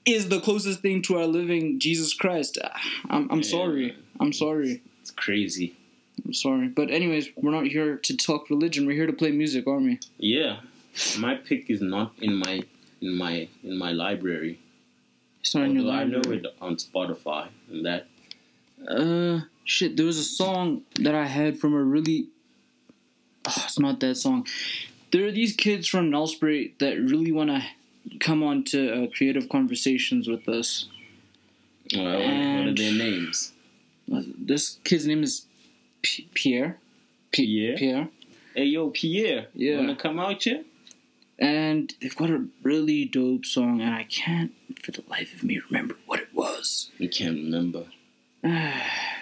[0.07, 2.57] Is the closest thing to our living Jesus Christ.
[3.09, 3.49] I'm, I'm Yeah.
[3.57, 3.95] sorry.
[4.21, 4.81] I'm sorry.
[5.01, 5.75] It's crazy.
[6.25, 6.69] I'm sorry.
[6.69, 8.85] But anyways, we're not here to talk religion.
[8.87, 9.99] We're here to play music, aren't we?
[10.17, 10.61] Yeah.
[11.19, 12.63] My pick is not in my
[13.01, 14.59] in my in my library.
[15.41, 18.07] It's not in your Although I know it on Spotify and that.
[18.87, 19.97] Uh, shit.
[19.97, 22.27] There was a song that I had from a really.
[23.45, 24.47] Oh, it's not that song.
[25.11, 27.61] There are these kids from Nelsbury that really want to
[28.19, 30.87] come on to uh, creative conversations with us.
[31.95, 33.53] Well, what are their names?
[34.07, 35.45] This kid's name is
[36.01, 36.77] P- Pierre.
[37.31, 37.77] Pierre.
[37.77, 38.09] Pierre.
[38.55, 39.47] Hey yo, Pierre.
[39.53, 39.77] Yeah.
[39.77, 40.63] Wanna come out here?
[41.39, 45.61] And they've got a really dope song, and I can't for the life of me
[45.69, 46.89] remember what it was.
[46.97, 47.85] You can't remember.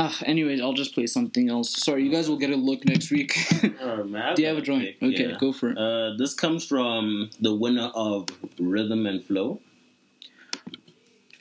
[0.00, 1.70] Ah, anyways, I'll just play something else.
[1.70, 3.36] Sorry, you guys will get a look next week.
[3.82, 4.36] Man.
[4.36, 4.84] Do you have a joint?
[5.00, 5.36] pick, Okay, yeah.
[5.40, 5.76] go for it.
[5.76, 8.28] Uh, this comes from the winner of
[8.60, 9.60] Rhythm and Flow.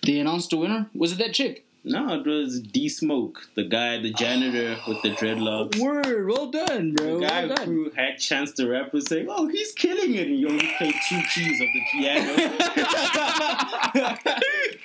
[0.03, 0.89] They announced a winner.
[0.95, 1.65] Was it that chick?
[1.83, 5.79] No, it was D Smoke, the guy, the janitor with the dreadlocks.
[5.79, 7.19] Word, well done, bro.
[7.19, 10.35] The guy well who had chance to rap was saying, "Oh, he's killing it," and
[10.35, 12.35] he only played two keys of the piano.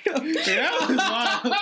[0.05, 1.55] that was wild.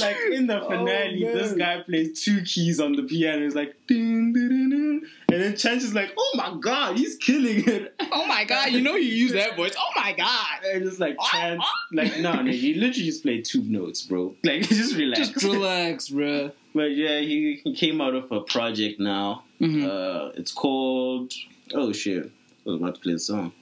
[0.00, 3.44] Like in the finale, Oh, this guy plays two keys on the piano.
[3.46, 5.02] It's like, ding, ding, ding, ding.
[5.32, 8.80] and then Chance is like, "Oh my god, he's killing it!" Oh my god, you
[8.80, 9.74] know you use that voice.
[9.78, 10.64] Oh my god.
[10.72, 14.34] And it's like Chance, like no, no, he literally just played two notes, bro.
[14.44, 15.28] Like just relax.
[15.30, 16.50] Just relax, bro.
[16.74, 19.44] But yeah, he, he came out of a project now.
[19.60, 19.84] Mhm.
[19.86, 21.32] Uh, it's called
[21.74, 22.24] oh shit,
[22.66, 23.52] I was about to play a song.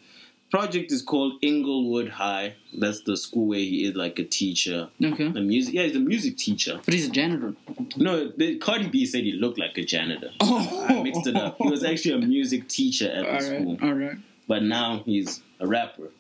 [0.51, 2.55] Project is called Inglewood High.
[2.77, 4.89] That's the school where he is like a teacher.
[5.03, 5.27] Okay.
[5.27, 6.81] A music, yeah, he's a music teacher.
[6.85, 7.55] But he's a janitor.
[7.97, 10.31] No, the, Cardi B said he looked like a janitor.
[10.41, 10.87] Oh.
[10.89, 11.57] I mixed it up.
[11.59, 13.79] He was actually a music teacher at the All school.
[13.83, 14.17] All right.
[14.49, 16.11] but now he's a rapper.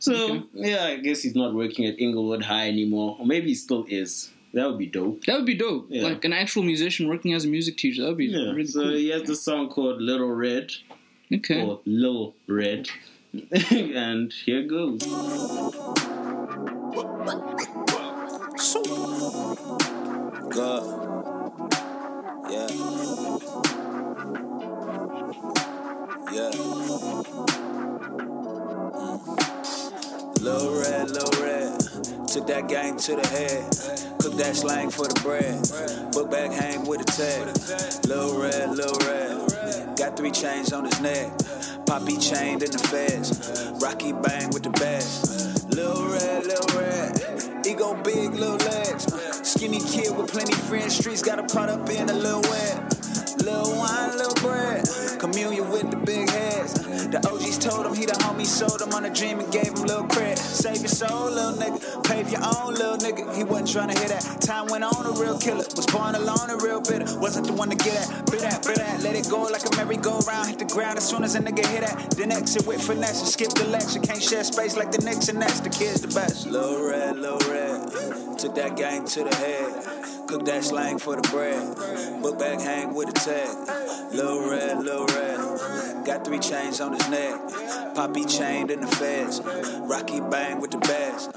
[0.00, 0.44] So Okay.
[0.54, 4.30] yeah, I guess he's not working at Inglewood High anymore, or maybe he still is.
[4.54, 5.24] That would be dope.
[5.24, 5.86] That would be dope.
[5.88, 6.02] Yeah.
[6.04, 8.02] Like an actual musician working as a music teacher.
[8.02, 8.50] That would be Yeah.
[8.52, 8.92] really so cool.
[8.94, 10.72] he has the song called Little Red
[11.32, 11.62] Okay.
[11.62, 12.88] or Lil Red,
[13.70, 15.02] and here goes.
[18.58, 18.82] So
[20.48, 20.84] Good.
[22.50, 22.68] Yeah.
[26.32, 26.50] Yeah.
[26.52, 27.18] Mm.
[30.40, 31.80] Lil red, lil red.
[32.28, 33.64] Took that gang to the head.
[34.20, 36.12] Cook that slang for the bread.
[36.12, 38.06] Book bag hang with a tag.
[38.08, 39.96] Lil red, lil red.
[39.98, 41.32] Got three chains on his neck.
[41.88, 43.72] Poppy chained in the feds.
[43.80, 45.72] Rocky bang with the best.
[45.74, 47.66] Lil red, lil red.
[47.66, 49.06] Ego big, little legs.
[49.48, 50.98] Skinny kid with plenty friends.
[50.98, 52.76] Streets got a pot up in a little wet.
[53.42, 54.84] Lil wine, lil bread.
[55.18, 56.17] Communion with the big
[57.98, 60.38] he the homie, sold him on a dream and gave him little credit.
[60.38, 62.04] Save your soul, little nigga.
[62.06, 63.34] Pave your own, little nigga.
[63.36, 64.40] He wasn't trying to hear that.
[64.40, 65.64] Time went on, a real killer.
[65.76, 67.06] Was born alone, a real bitter.
[67.18, 68.30] Wasn't the one to get at.
[68.30, 69.02] Bit at, bit at.
[69.02, 70.48] Let it go like a merry-go-round.
[70.48, 72.10] Hit the ground as soon as a nigga hit that.
[72.12, 74.00] Then exit with finesse and skip the lecture.
[74.00, 76.46] Can't share space like the Knicks and that's the kids the best.
[76.46, 78.27] Lil red, lil red.
[78.38, 80.28] Took that gang to the head.
[80.28, 82.22] Cook that slang for the bread.
[82.22, 84.14] Book bag hang with a tag.
[84.14, 86.06] Lil red, lil red.
[86.06, 87.34] Got three chains on his neck.
[87.96, 89.40] Poppy chained in the feds.
[89.90, 91.28] Rocky bang with the bags.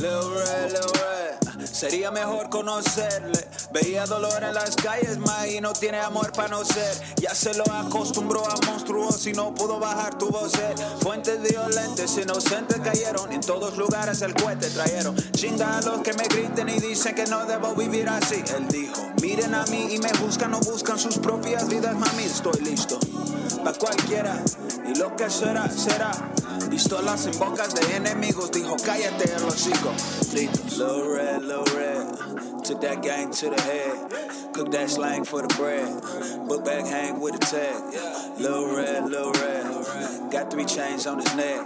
[0.00, 1.45] Lil red, lil red.
[1.66, 3.46] Sería mejor conocerle.
[3.72, 6.96] Veía dolor en las calles, ma, y no tiene amor para no ser.
[7.20, 10.52] Ya se lo acostumbró a monstruos y no pudo bajar tu voz.
[11.00, 13.32] Fuentes violentes, inocentes cayeron.
[13.32, 15.16] En todos lugares el cohete trajeron.
[15.32, 18.42] Chinga a los que me griten y dicen que no debo vivir así.
[18.56, 22.24] Él dijo: Miren a mí y me buscan, no buscan sus propias vidas, mami.
[22.24, 22.98] Estoy listo
[23.66, 24.42] pa' cualquiera.
[24.86, 26.12] Y lo que será, será.
[26.70, 29.92] Pistolas en bocas de enemigos, dijo cállate el hocico.
[31.56, 32.64] Lil red.
[32.64, 34.52] Took that gang to the head.
[34.52, 36.48] Cook that slang for the bread.
[36.48, 38.40] Book bag hang with a tag.
[38.40, 40.32] Lil red, lil red.
[40.32, 41.64] Got three chains on his neck.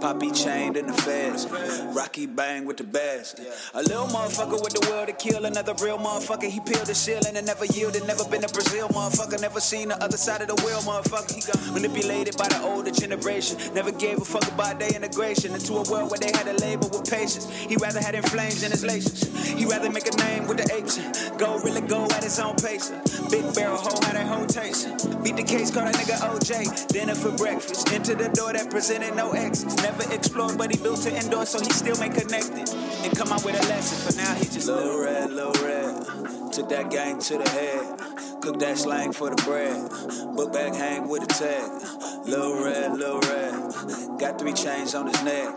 [0.00, 1.46] Poppy chained in the feds.
[1.94, 3.40] Rocky bang with the best.
[3.74, 6.48] A little motherfucker with the will to kill another real motherfucker.
[6.48, 8.06] He peeled the ceiling and never yielded.
[8.06, 9.40] Never been to Brazil, motherfucker.
[9.40, 11.34] Never seen the other side of the wheel, motherfucker.
[11.34, 13.58] He got manipulated by the older generation.
[13.74, 16.86] Never gave a fuck about their integration into a world where they had to labor
[16.86, 17.50] with patience.
[17.50, 19.25] He rather had inflames in his laces.
[19.26, 20.98] He rather make a name with the apes.
[21.38, 22.90] Go really go at his own pace.
[23.30, 24.88] Big barrel hoe had that whole taste.
[25.22, 26.88] Beat the case, call that nigga OJ.
[26.88, 27.92] Dinner for breakfast.
[27.92, 29.76] Enter the door that presented no exits.
[29.82, 32.68] Never explored, but he built to endure, so he still make connected.
[33.04, 33.98] And come out with a lesson.
[34.04, 36.45] For now, he just little red, little red.
[36.56, 38.40] Took that gang to the head.
[38.40, 39.90] Cook that slang for the bread.
[40.34, 42.26] Book bag hang with a tag.
[42.26, 44.18] Lil red, lil red.
[44.18, 45.54] Got three chains on his neck.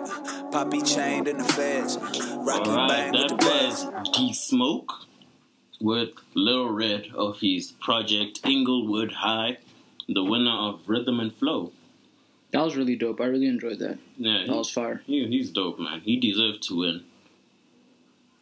[0.52, 1.98] Poppy chained in the feds.
[2.36, 4.92] Rocky Alright, bang with the that was Geek Smoke
[5.80, 9.60] with Lil Red of his project Inglewood High,
[10.10, 11.72] the winner of Rhythm and Flow.
[12.52, 13.22] That was really dope.
[13.22, 14.00] I really enjoyed that.
[14.18, 15.02] Yeah, That was fire.
[15.06, 16.02] he, he's dope, man.
[16.02, 17.04] He deserved to win.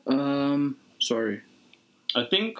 [0.07, 1.43] Um, sorry.
[2.15, 2.59] I think.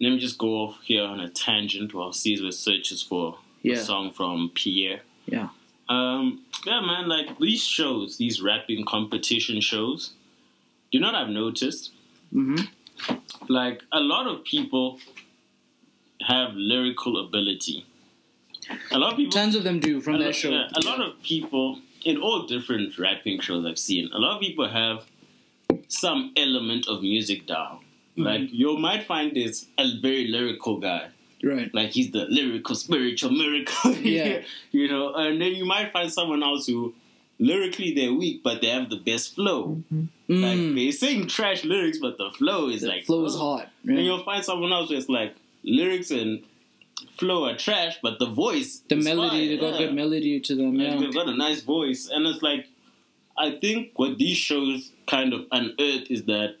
[0.00, 3.74] Let me just go off here on a tangent while Caesar searches for Yeah.
[3.74, 5.02] a song from Pierre.
[5.26, 5.50] Yeah.
[5.88, 10.10] Um, yeah, man, like these shows, these rapping competition shows,
[10.90, 11.92] you know what I've noticed?
[12.34, 13.14] Mm-hmm.
[13.48, 14.98] Like, a lot of people
[16.22, 17.84] have lyrical ability.
[18.90, 19.32] A lot of people.
[19.32, 20.50] Tons of them do from that lot, show.
[20.50, 24.40] yeah, a lot of people, in all different rapping shows I've seen, a lot of
[24.40, 25.04] people have
[25.88, 27.80] some element of music down.
[28.12, 28.22] Mm-hmm.
[28.22, 31.08] Like, you might find this a very lyrical guy
[31.44, 31.74] Right.
[31.74, 34.42] like he's the lyrical spiritual miracle Yeah.
[34.70, 36.94] you know and then you might find someone else who
[37.40, 40.74] lyrically they're weak but they have the best flow like Mm.
[40.76, 43.56] they sing trash lyrics but the flow is The like flow is oh.
[43.56, 43.68] hot.
[43.84, 45.34] and you'll find someone else who's like
[45.64, 46.44] lyrics and
[47.18, 49.48] flow are trash but the voice The is melody, fire.
[49.48, 49.86] they got Yeah.
[49.86, 50.74] good melody to them.
[50.78, 50.96] Yeah.
[51.00, 52.68] they've got a nice voice and it's like
[53.36, 56.56] i think what these shows kind of unearth is that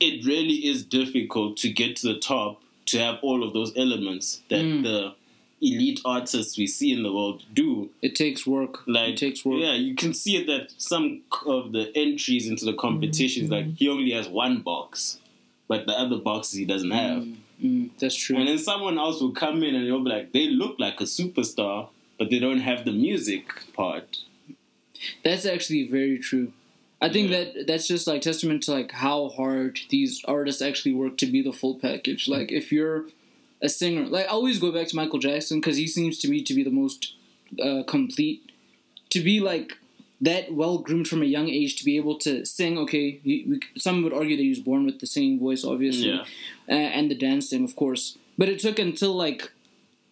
[0.00, 4.42] it really is difficult to get to the top to have all of those elements
[4.48, 4.82] that Mm.
[4.82, 5.14] the
[5.60, 8.86] elite artists we see in the world do It takes work.
[8.86, 9.60] like it takes work.
[9.60, 13.88] yeah you can see it that some of the entries into the competitions like he
[13.88, 15.18] only has one box
[15.66, 17.26] but the other boxes he doesn't have
[17.60, 18.36] Mm, that's true.
[18.36, 21.04] and then someone else will come in and you'll be like they look like a
[21.18, 23.44] superstar but they don't have the music
[23.74, 24.18] part.
[25.24, 26.52] That's actually very true.
[27.00, 27.44] I think Yeah.
[27.44, 31.42] that that's just like testament to like how hard these artists actually work to be
[31.42, 32.28] the full package.
[32.28, 33.06] Like if you're
[33.62, 36.42] a singer, like I always go back to Michael Jackson because he seems to me
[36.42, 37.14] to be the most
[37.62, 38.42] uh, complete.
[39.10, 39.78] To be like
[40.20, 42.76] that well groomed from a young age to be able to sing.
[42.78, 46.08] Okay, he, we, some would argue that he was born with the singing voice, obviously,
[46.10, 46.24] Yeah.
[46.68, 48.18] uh, and the dancing, of course.
[48.36, 49.52] But it took until like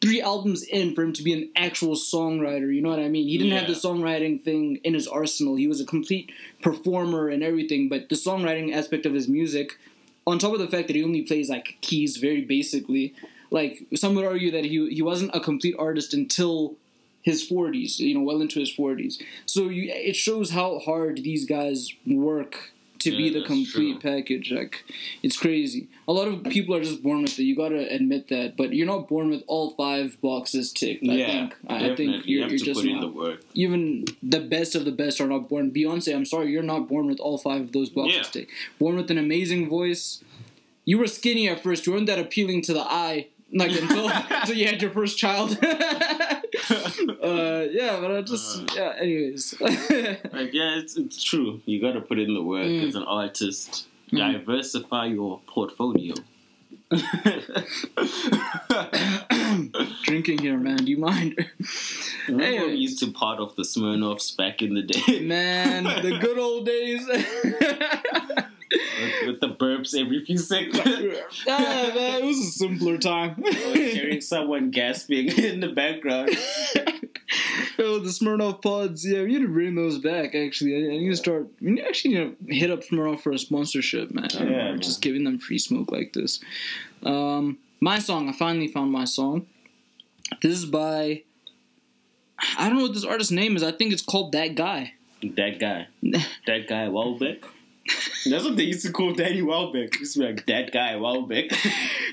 [0.01, 2.75] three albums in for him to be an actual songwriter.
[2.75, 3.29] You know what I mean?
[3.29, 5.57] He didn't have the songwriting thing in his arsenal.
[5.57, 6.31] He was a complete
[6.63, 9.79] performer and everything, but the songwriting aspect of his music,
[10.27, 13.15] on top of the fact that he only plays like keys very basically,
[13.51, 16.77] like some would argue that he he wasn't a complete artist until
[17.23, 19.21] his 40s, you know, well into his 40s.
[19.47, 22.73] So you, it shows how hard these guys work
[23.11, 24.11] to be the complete true.
[24.13, 24.53] package.
[24.53, 24.85] Like,
[25.23, 25.89] it's crazy.
[26.09, 27.43] A lot of people are just born with it.
[27.43, 28.57] You gotta admit that.
[28.57, 31.03] But you're not born with all five boxes ticked.
[31.09, 31.55] I yeah, think.
[31.69, 33.01] I- I think you you're, have you're to just put in not.
[33.03, 33.41] the work.
[33.55, 35.71] Even the best of the best are not born.
[35.71, 38.23] Beyonce, I'm sorry, you're not born with all five of those boxes Yeah.
[38.35, 38.53] ticked.
[38.79, 40.23] Born with an amazing voice.
[40.85, 41.87] You were skinny at first.
[41.87, 43.29] You weren't that appealing to the eye.
[43.53, 45.57] Like until until you had your first child.
[47.23, 48.75] uh, yeah, but I just Uh-huh.
[48.77, 48.95] yeah.
[49.01, 51.61] Anyways, Like, yeah, it's, it's true.
[51.65, 52.89] You got to put in the work Mm.
[52.89, 53.87] as an artist.
[54.11, 56.15] Diversify your portfolio.
[60.05, 60.77] drinking here, man.
[60.79, 61.35] Do you mind?
[62.29, 66.39] Remember we used to part of the Smirnoffs back in the day man, the good
[66.39, 67.07] old days.
[68.71, 70.79] With, with the burps every few seconds.
[71.49, 73.43] ah, man, it was a simpler time.
[73.75, 76.31] Hearing someone gasping in the background.
[77.79, 79.07] oh, the Smirnoff pods.
[79.07, 80.35] Yeah, we need to bring those back.
[80.35, 81.49] Actually, I, I need to start.
[81.61, 84.29] We actually need to hit up Smirnoff for a sponsorship, man.
[84.33, 84.81] Yeah, man.
[84.81, 86.41] just giving them free smoke like this.
[87.03, 88.29] Um, my song.
[88.29, 89.47] I finally found my song.
[90.43, 91.23] This is by.
[92.59, 93.63] I don't know what this artist's name is.
[93.63, 94.93] I think it's called That Guy.
[95.23, 95.89] That guy.
[96.47, 97.45] That guy Welbeck.
[98.29, 99.95] That's what they used to call Danny Welbeck.
[99.95, 101.53] It used to be like that guy Welbeck.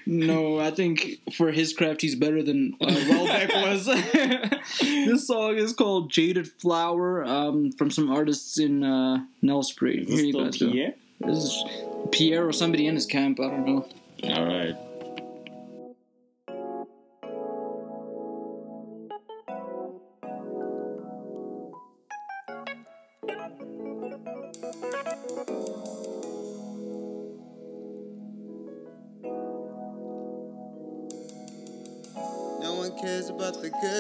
[0.06, 3.86] No, I think for his craft, he's better than uh, Welbeck was.
[4.82, 10.08] this song is called "Jaded Flower" um, from some artists in uh, Nelspruit.
[10.08, 10.52] Here you go.
[10.52, 10.94] Pierre?
[11.22, 11.64] This is
[12.12, 13.40] Pierre or somebody in his camp.
[13.40, 13.88] I don't know.
[14.26, 14.76] All right.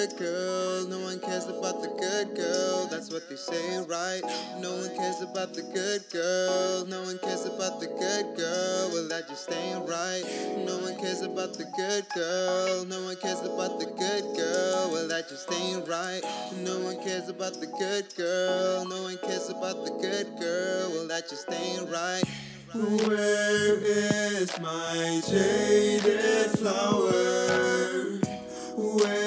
[0.08, 0.88] Good girl.
[0.88, 2.88] No one cares about the good girl.
[2.88, 4.22] That's what they say, right?
[4.60, 6.86] No one cares about the good girl.
[6.86, 8.90] No one cares about the good girl.
[8.92, 10.24] Well, that just ain't right.
[10.66, 12.86] No one cares about the good girl.
[12.86, 14.92] No one cares about the good girl.
[14.92, 16.22] Well, that just ain't right.
[16.64, 18.86] No one cares about the good girl.
[18.86, 20.90] No one cares about the good girl.
[20.92, 22.24] Well, that just ain't right.
[22.74, 27.94] Where is my jaded flower?
[28.76, 29.23] Where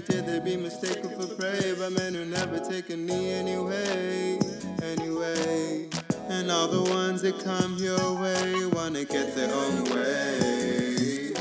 [0.00, 1.74] they did, they'd be mistaken for prey.
[1.78, 4.38] But men who never take a knee anyway,
[4.82, 5.88] anyway.
[6.28, 11.32] And all the ones that come your way wanna get their own way.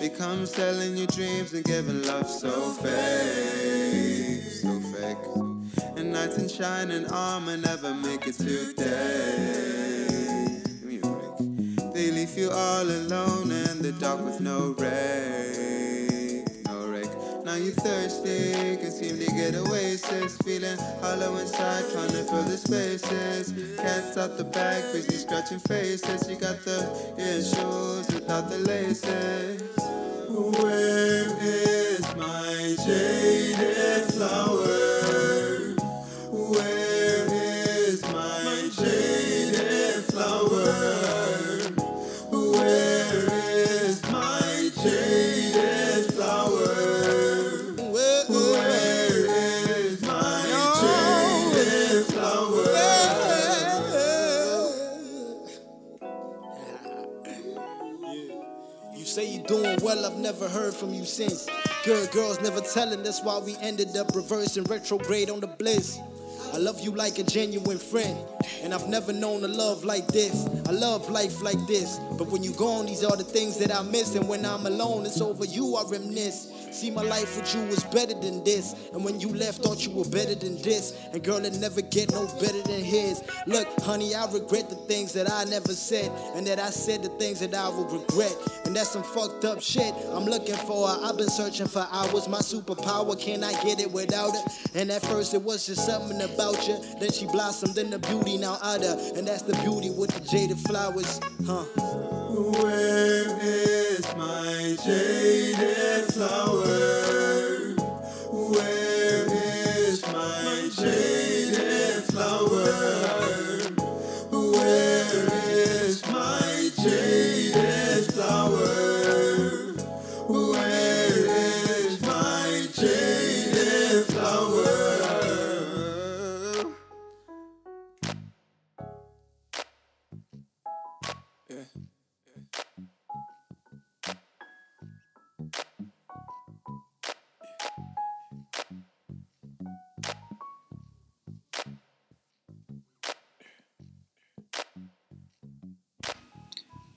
[0.00, 5.18] They come selling you dreams and giving love so fake, so fake.
[5.96, 10.04] And knights in shining armor never make it to day.
[11.92, 15.77] They leave you all alone in the dark with no ray, no rake.
[17.48, 20.36] Now you thirsty, can seem to get away, sis.
[20.44, 23.54] Feeling hollow inside, trying to fill the spaces.
[23.78, 26.28] Cats out the back, busy scratching faces.
[26.28, 26.80] You got the
[27.16, 29.62] issues without the laces.
[30.28, 34.67] Where is my jaded flower?
[60.32, 61.48] Never heard from you since.
[61.86, 65.98] Good girls never telling, that's why we ended up reversing retrograde on the bliss.
[66.52, 68.18] I love you like a genuine friend.
[68.62, 70.46] And I've never known a love like this.
[70.66, 71.98] I love life like this.
[72.16, 74.14] But when you're gone, these are the things that I miss.
[74.14, 76.52] And when I'm alone, it's over you I reminisce.
[76.70, 78.74] See, my life with you was better than this.
[78.92, 80.94] And when you left, thought you were better than this.
[81.12, 83.22] And girl, it never get no better than his.
[83.46, 86.10] Look, honey, I regret the things that I never said.
[86.34, 88.34] And that I said the things that I would regret.
[88.64, 90.88] And that's some fucked up shit I'm looking for.
[90.88, 92.28] I've been searching for hours.
[92.28, 94.70] My superpower, can I get it without it?
[94.74, 96.78] And at first, it was just something about you.
[97.00, 98.96] Then she blossomed into beauty, now other.
[99.16, 101.64] And that's the beauty with the jaded flowers, huh?
[102.62, 106.97] Where is my jaded flower?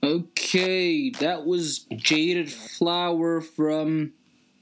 [0.04, 4.12] Okay, that was Jaded Flower from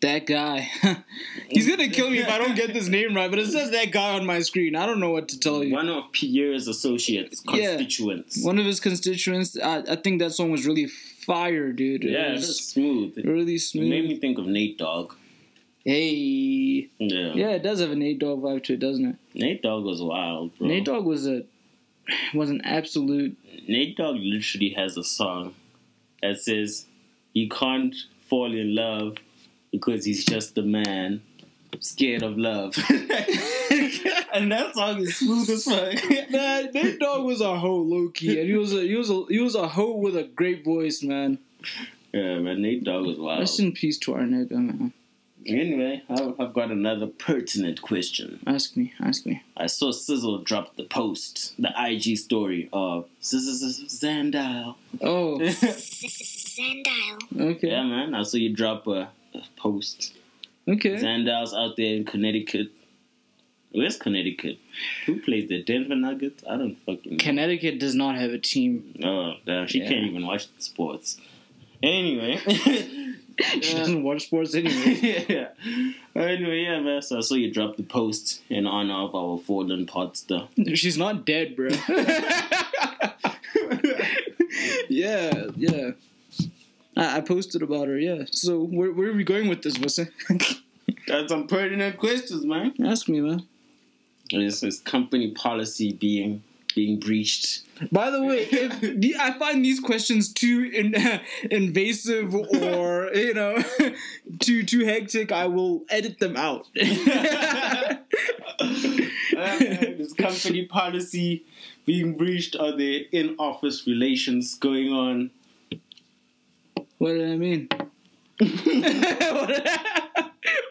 [0.03, 0.69] that guy.
[1.49, 3.91] He's gonna kill me if I don't get this name right, but it says that
[3.91, 4.77] guy on my screen.
[4.77, 5.73] I don't know what to tell you.
[5.73, 7.77] One of Pierre's associates, Yeah.
[7.77, 8.45] constituents.
[8.45, 9.59] One of his constituents.
[9.59, 12.05] I, I think that song was really fire, dude.
[12.05, 13.17] It Yeah, was it's smooth.
[13.17, 15.15] It really made me think of Nate Dogg.
[15.85, 17.33] Hey, Yeah.
[17.35, 19.17] yeah, it does have a Nate Dogg vibe to it, doesn't it?
[19.35, 20.69] Nate Dogg was wild, bro.
[20.69, 21.45] Nate Dogg was a
[22.35, 23.37] was an absolute.
[23.69, 25.55] Nate Dogg literally has a song
[26.23, 26.87] that says
[27.33, 27.95] you can't
[28.29, 29.17] fall in love
[29.73, 31.23] because he's just a man
[31.79, 32.77] scared of love.
[34.33, 35.95] and that song is smooth as fuck.
[36.31, 39.25] Man, Nate Dogg was a hoe, low key, and he was a he was a
[39.29, 41.39] he was a hoe with a great voice, man.
[42.13, 43.41] yeah, man, Nate Dogg was wild.
[43.41, 44.93] Rest in peace to our nigga, man.
[45.47, 48.41] Anyway, I've I've got another pertinent question.
[48.47, 49.43] Ask me, ask me.
[49.57, 54.75] I saw Sizzle drop the post, the IG story of Sizzle's Zandile.
[55.01, 57.41] Oh, Sandile.
[57.57, 60.13] okay, Yeah, man, I saw you drop a, a post.
[60.69, 60.97] okay.
[60.97, 62.69] Zandile's out there in Connecticut.
[63.73, 64.59] Where's Connecticut?
[65.07, 66.43] Who plays the Denver Nuggets?
[66.49, 67.19] I don't fucking know.
[67.19, 68.95] Connecticut does not have a team.
[69.03, 69.69] Oh, damn.
[69.69, 69.89] She Yeah.
[69.89, 71.19] can't even watch the sports.
[71.83, 72.41] Anyway.
[73.63, 75.25] She doesn't watch sports anyway.
[75.29, 75.49] yeah.
[76.15, 77.03] Anyway, yeah, man.
[77.03, 80.49] So I saw you drop the post in honor of our fallen podster.
[80.77, 81.69] She's not dead, bro.
[84.89, 85.91] yeah, yeah.
[86.97, 87.99] I, I posted about her.
[87.99, 88.25] Yeah.
[88.31, 90.11] So where where are we going with this, Wissa?
[91.07, 92.75] Got some pertinent questions, man.
[92.85, 93.47] ask me, man.
[94.31, 96.43] This is company policy being
[96.75, 97.63] being breached.
[97.91, 100.95] By the way, if the, I find these questions too in,
[101.51, 103.63] invasive or you know
[104.41, 106.69] too too hectic, I will edit them out.
[109.41, 111.45] Uh, this company policy
[111.87, 112.57] being breached?
[112.57, 115.31] Are there in office relations going on?
[116.99, 117.69] what did I mean?
[117.71, 117.91] what,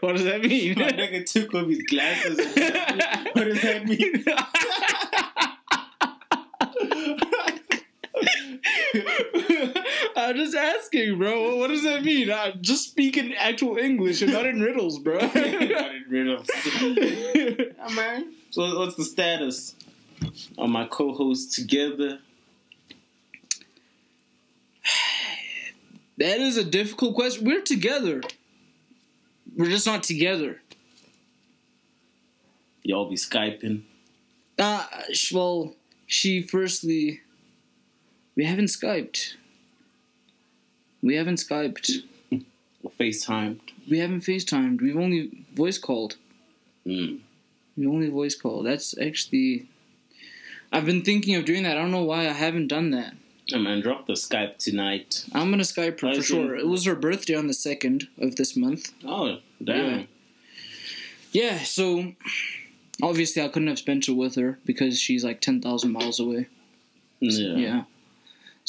[0.01, 0.77] what does that mean?
[0.77, 2.37] My nigga took off his glasses.
[2.37, 4.23] what does that mean?
[10.15, 11.57] I'm just asking, bro.
[11.57, 12.31] What does that mean?
[12.31, 15.17] I just speak in actual English and not in riddles, bro.
[15.19, 16.49] not in riddles.
[16.49, 16.97] of.
[16.97, 18.33] Yeah, man.
[18.51, 19.75] So what's the status
[20.57, 22.19] on my co-host together?
[26.17, 27.45] that is a difficult question.
[27.45, 28.21] We're together.
[29.55, 30.61] We're just not together.
[32.83, 33.83] Y'all be skyping.
[34.57, 34.85] Uh,
[35.31, 35.75] well,
[36.07, 37.21] she firstly,
[38.39, 39.33] we haven't Skyped.
[41.03, 42.03] We haven't Skyped.
[42.83, 43.59] or FaceTimed.
[43.89, 44.81] We haven't FaceTimed.
[44.81, 46.15] We've only voice called.
[46.87, 47.19] Mm.
[47.75, 48.63] We only voice call.
[48.63, 49.67] That's actually.
[50.71, 51.75] I've been thinking of doing that.
[51.75, 53.15] I don't know why I haven't done that.
[53.47, 55.25] Yeah, man, drop the Skype tonight.
[55.33, 56.55] I'm gonna Skype her for sure.
[56.55, 58.93] It was her birthday on the second of this month.
[59.05, 60.07] Oh, damn.
[61.33, 62.13] Yeah, so
[63.03, 66.47] obviously I couldn't have spent it with her because she's like ten thousand miles away.
[67.19, 67.55] Yeah.
[67.57, 67.83] Yeah.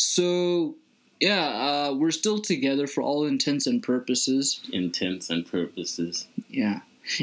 [0.00, 0.76] So
[1.20, 1.44] yeah,
[1.90, 4.60] uh, we're still together for all intents and purposes.
[4.72, 6.26] Intents and purposes.
[6.48, 6.80] Yeah.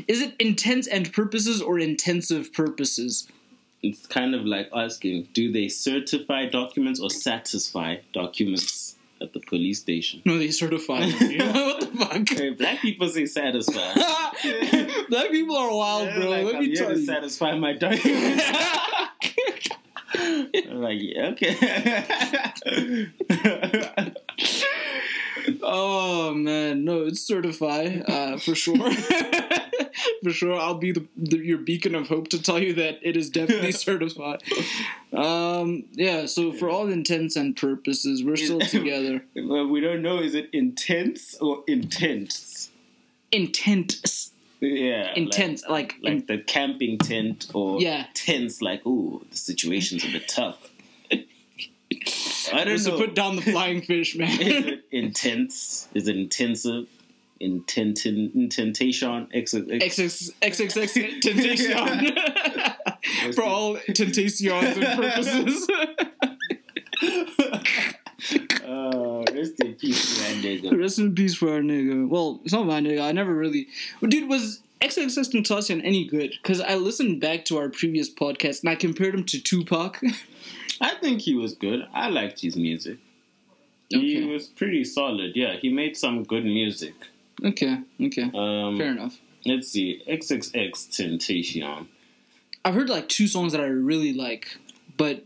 [0.07, 3.27] Is it intents and purposes or intensive purposes?
[3.81, 9.79] It's kind of like asking, do they certify documents or satisfy documents at the police
[9.79, 10.21] station?
[10.25, 11.05] No, they certify.
[11.05, 12.29] you know what the fuck?
[12.29, 13.93] Hey, black people say satisfy.
[15.09, 16.29] Black people are wild, bro.
[16.29, 17.05] Like, Let I'm me tell to you.
[17.05, 18.41] satisfy my document.
[20.77, 23.07] I'm like, yeah, okay.
[25.63, 28.91] Oh man, no, it's certify uh, for sure.
[30.23, 33.15] for sure, I'll be the, the your beacon of hope to tell you that it
[33.15, 34.43] is definitely certified.
[35.13, 39.23] Um, yeah, so for all intents and purposes, we're still together.
[39.35, 42.69] well, we don't know is it intense or intense?
[43.31, 43.93] Intent,
[44.59, 45.13] Yeah.
[45.15, 48.07] intense, like, Like, in- the camping tent or Yeah.
[48.13, 50.57] tense, like, ooh, the situation's a bit tough.
[51.11, 52.97] I don't just to know.
[52.97, 54.37] put down the flying fish, is man.
[54.41, 55.87] it intense?
[55.93, 56.87] Is it intensive?
[57.39, 59.27] Intent, intentation?
[59.33, 62.13] Ex- ex- XXX XXX Temptation.
[63.33, 65.69] For all Tentations and purposes.
[69.37, 70.77] Rest in peace, man, nigga.
[70.79, 72.07] Rest in peace for our nigga.
[72.07, 73.01] Well, it's not my nigga.
[73.01, 73.67] I never really.
[74.01, 76.33] Dude, was XXX Tentacion any good?
[76.41, 80.01] Because I listened back to our previous podcast and I compared him to Tupac.
[80.81, 81.87] I think he was good.
[81.93, 82.97] I liked his music.
[83.89, 85.35] He was pretty solid.
[85.35, 86.93] Yeah, he made some good music.
[87.43, 88.23] okay, okay.
[88.33, 89.17] Um, Fair enough.
[89.45, 91.87] let's see, XXX Temptation.
[92.65, 94.57] I've heard like two songs that I really like,
[94.97, 95.23] but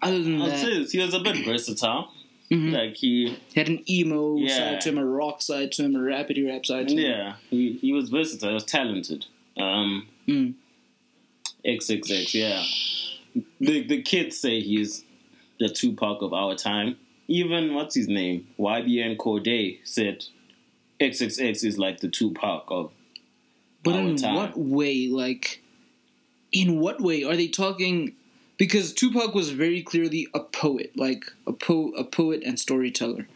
[0.00, 2.13] other than I'll that, say this, he was a bit versatile.
[2.50, 2.72] Mhm.
[2.72, 4.56] Like he, he had an emo Yeah.
[4.56, 7.00] side to him, a rock side to him, a rapidy rap side to him.
[7.00, 8.48] yeah, he, he was versatile.
[8.50, 9.26] He was talented.
[9.56, 10.54] Um, Mm.
[11.64, 12.62] XXX, yeah.
[13.60, 15.04] The the kids say he's
[15.58, 16.96] the Tupac of our time.
[17.28, 20.24] Even what's his name, YBN Cordae said
[21.00, 22.92] XXX is like the Tupac of
[23.82, 24.34] But our in time.
[24.34, 25.08] what way?
[25.08, 25.62] Like,
[26.52, 28.14] in what way are they talking?
[28.64, 33.28] Because Tupac was very clearly a poet, like a po a poet and storyteller.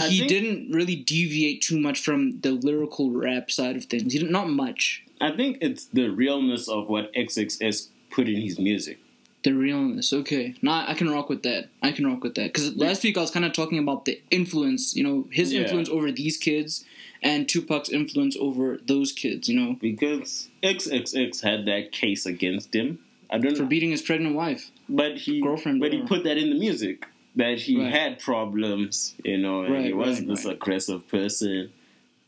[0.00, 4.14] I he didn't really deviate too much from the lyrical rap side of things.
[4.14, 5.04] He didn't, not much.
[5.20, 8.98] I think it's the realness of what XXX put in his music.
[9.42, 10.10] The realness.
[10.10, 11.68] Okay, nah, I can rock with that.
[11.82, 12.54] I can rock with that.
[12.54, 14.96] Because last week I was kind of talking about the influence.
[14.96, 15.60] You know, his Yeah.
[15.60, 16.82] influence over these kids,
[17.22, 19.50] and Tupac's influence over those kids.
[19.50, 23.00] You know, Because XXX had that case against him.
[23.30, 23.68] I don't for know.
[23.68, 24.70] beating his pregnant wife.
[24.88, 27.06] But he girlfriend, but he put that in the music.
[27.36, 27.92] That he Right.
[27.92, 31.70] had problems, you know, and Right, he was right, this aggressive person.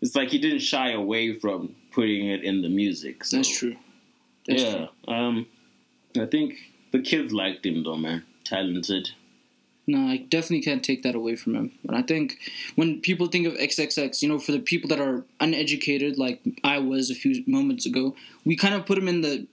[0.01, 3.25] It's like he didn't shy away from putting it in the music.
[3.25, 3.77] So, That's true.
[4.47, 4.87] That's yeah.
[5.09, 5.47] Um
[6.17, 6.55] I think
[6.93, 8.23] the kids liked him though, man.
[8.45, 9.11] Talented.
[9.89, 11.73] No, I definitely can't take that away from him.
[11.85, 12.39] But I think
[12.77, 16.79] when people think of XXX, you know, for the people that are uneducated, like I
[16.79, 19.47] was a few moments ago, we kind of put him in the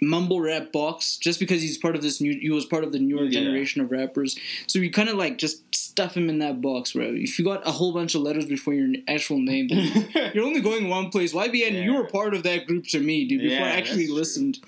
[0.00, 2.38] mumble rap box just because he's part of this new.
[2.38, 3.40] He was part of the newer Yeah.
[3.40, 4.36] generation of rappers,
[4.66, 7.04] so you kind of like just stuff him in that box, bro.
[7.14, 10.60] If you got a whole bunch of letters before your actual name, then you're only
[10.60, 11.32] going one place.
[11.32, 13.40] YBN, you were part of that group to me, dude.
[13.40, 14.14] Before Yeah, I actually that's true.
[14.16, 14.58] listened,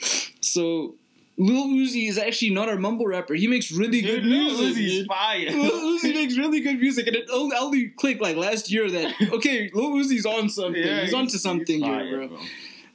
[0.41, 0.95] so.
[1.41, 3.33] Lil Uzi is actually not our mumble rapper.
[3.35, 4.67] He makes really good Lil music.
[4.77, 5.07] Uzi's dude.
[5.07, 5.49] fire.
[5.49, 9.71] Lil Uzi makes really good music, and it only, clicked like last year that okay,
[9.73, 10.83] Lil Uzi's on something.
[10.83, 12.39] Yeah, he's onto something fire, here, bro.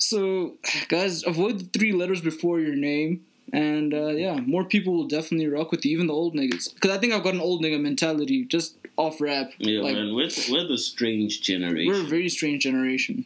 [0.03, 0.53] So,
[0.89, 5.47] guys, avoid the three letters before your name, and uh, yeah, more people will definitely
[5.47, 6.73] rock with you, even the old niggas.
[6.73, 9.51] Because I think I've got an old nigga mentality just off rap.
[9.57, 11.91] Yeah, like, man, we're, we're the strange generation.
[11.91, 13.25] we're a very strange generation.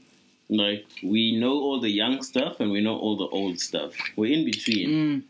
[0.50, 3.94] Like we know all the young stuff and we know all the old stuff.
[4.16, 4.90] We're in between.
[4.90, 5.24] Mm.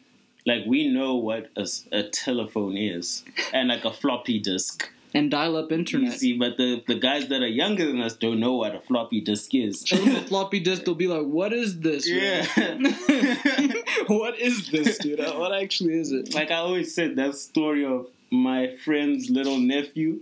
[0.45, 4.89] Like we know what a telephone is and like a floppy disk.
[5.13, 6.13] And dial-up You internet.
[6.19, 9.21] see, but the the guys that are younger than us don't know what a floppy
[9.21, 9.83] disk is.
[9.85, 12.07] Show them a floppy disk, they'll be like, "What is this?
[12.09, 12.45] Yeah.
[14.07, 15.19] what is this, dude?
[15.19, 20.19] What actually is it?" like I always said, that story of my friend's little nephew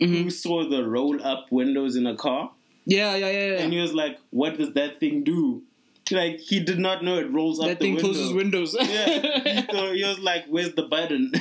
[0.00, 0.22] Mhm.
[0.22, 2.52] who saw the roll up windows in a car,
[2.86, 3.46] Yeah, yeah, yeah.
[3.48, 3.58] yeah.
[3.62, 5.62] and he was like, "What does that thing do?"
[6.10, 7.66] Like he did not know it rolls up.
[7.66, 8.08] that the thing window.
[8.08, 8.74] closes windows.
[8.80, 9.66] Yeah.
[9.70, 11.32] so he was like, "Where's the button?"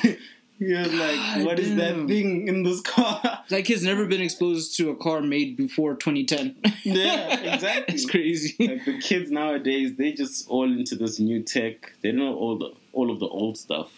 [0.60, 4.22] He was like, God "What is that thing in this car?" that kid's never been
[4.22, 6.58] exposed to a car made before 2010.
[6.84, 7.96] Yeah, exactly.
[7.96, 8.56] it's crazy.
[8.68, 11.94] like the kids nowadays, they just all into this new tech.
[12.02, 13.92] They don't know all the all of the old stuff,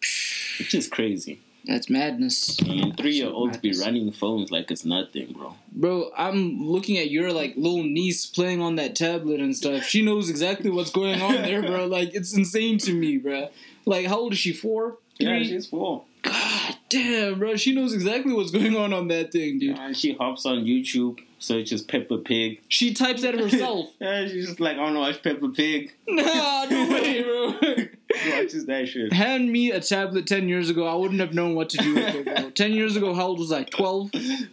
[0.58, 1.40] which is crazy.
[1.66, 2.60] That's madness.
[2.60, 5.56] And three year olds be running phones like it's nothing, bro.
[5.72, 9.82] Bro, I'm looking at your like little niece playing on that tablet and stuff.
[9.82, 11.86] She knows exactly what's going on there, bro.
[11.96, 13.48] Like it's insane to me, bro.
[13.84, 14.52] Like how old is she?
[14.52, 14.98] Four?
[15.18, 16.04] Yeah, she's four.
[16.22, 17.56] God damn, bro.
[17.56, 19.78] She knows exactly what's going on on that thing, dude.
[19.78, 22.60] And she hops on YouTube, searches Peppa Pig.
[22.68, 23.90] She types that herself.
[24.00, 25.92] yeah, she's just like, I don't know, watch Peppa Pig.
[26.08, 27.54] nah, no way, bro.
[28.30, 29.12] Watches that shit.
[29.12, 32.14] Hand me a tablet 10 years ago, I wouldn't have known what to do with
[32.14, 32.50] it, bro.
[32.54, 33.64] 10 years ago, how old was I?
[33.64, 34.10] 12?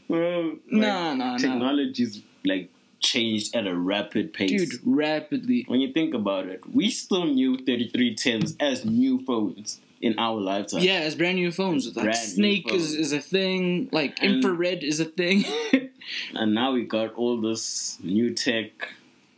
[0.09, 1.37] Bro, like, Nah, nah, nah.
[1.37, 4.69] technology's like changed at a rapid pace.
[4.69, 5.63] dude, rapidly.
[5.67, 10.81] when you think about it, we still knew 3310s as new phones in our lifetime.
[10.81, 11.87] Yeah, it's brand new phones.
[11.95, 12.93] Like Brand Snake is, phones.
[12.95, 13.89] is a thing.
[13.91, 15.45] Like And- infrared is a thing.
[16.35, 18.89] And now we got all this new tech.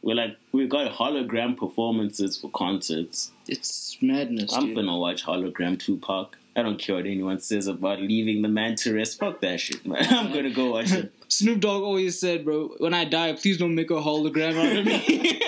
[0.02, 3.32] We're like, we got hologram performances for concerts.
[3.48, 4.52] it's madness.
[4.52, 4.78] I'm dude.
[4.78, 6.38] finna watch Hologram Tupac.
[6.56, 9.20] I don't care what anyone says about leaving the man to rest.
[9.20, 10.06] Fuck that shit, man.
[10.10, 11.12] I'm gonna go watch it.
[11.28, 14.86] Snoop Dogg always said, bro, when I die, please don't make a hologram out of
[14.86, 15.40] me.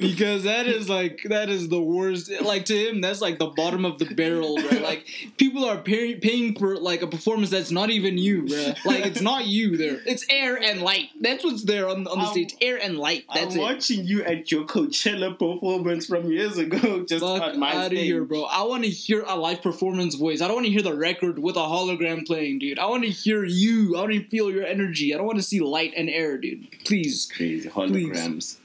[0.00, 2.30] Because that is like that is the worst.
[2.40, 4.78] Like to him, that's like the bottom of the barrel, bro.
[4.88, 8.72] Like people are pay- paying for like a performance that's not even you, bro.
[8.84, 10.00] Like it's not you there.
[10.06, 11.10] It's air and light.
[11.20, 12.54] That's what's there on, on the I'm- stage.
[12.60, 13.24] Air and light.
[13.34, 13.62] That's I'm it.
[13.62, 17.98] watching you at your Coachella performance from years ago, just Fuck on my out of
[17.98, 18.44] here, bro.
[18.44, 20.40] I want to hear a live performance voice.
[20.40, 22.78] I don't want to hear the record with a hologram playing, dude.
[22.78, 23.96] I want to hear you.
[23.96, 25.12] I want to feel your energy.
[25.12, 26.66] I don't want to see light and air, dude.
[26.84, 27.30] Please.
[27.34, 28.56] Crazy holograms.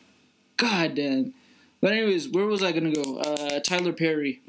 [0.57, 1.33] God damn.
[1.81, 3.17] But anyways, where was I gonna go?
[3.17, 4.41] Uh, Tyler Perry.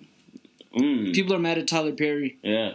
[0.76, 2.36] Mm, People are mad at Tyler Perry.
[2.42, 2.72] yeah,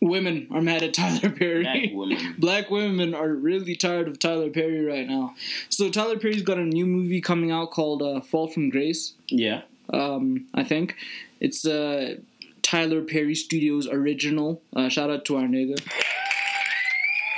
[0.00, 1.62] Women are mad at Tyler Perry.
[1.62, 2.34] black woman.
[2.38, 5.34] Black women are really tired of Tyler Perry right now.
[5.70, 9.14] So Tyler Perry's got a new movie coming out called uh, Fall from Grace.
[9.28, 10.96] Yeah, um, I think.
[11.40, 12.16] It's uh,
[12.62, 14.60] Tyler Perry Studios original.
[14.76, 15.78] Uh, shout out to our nigga.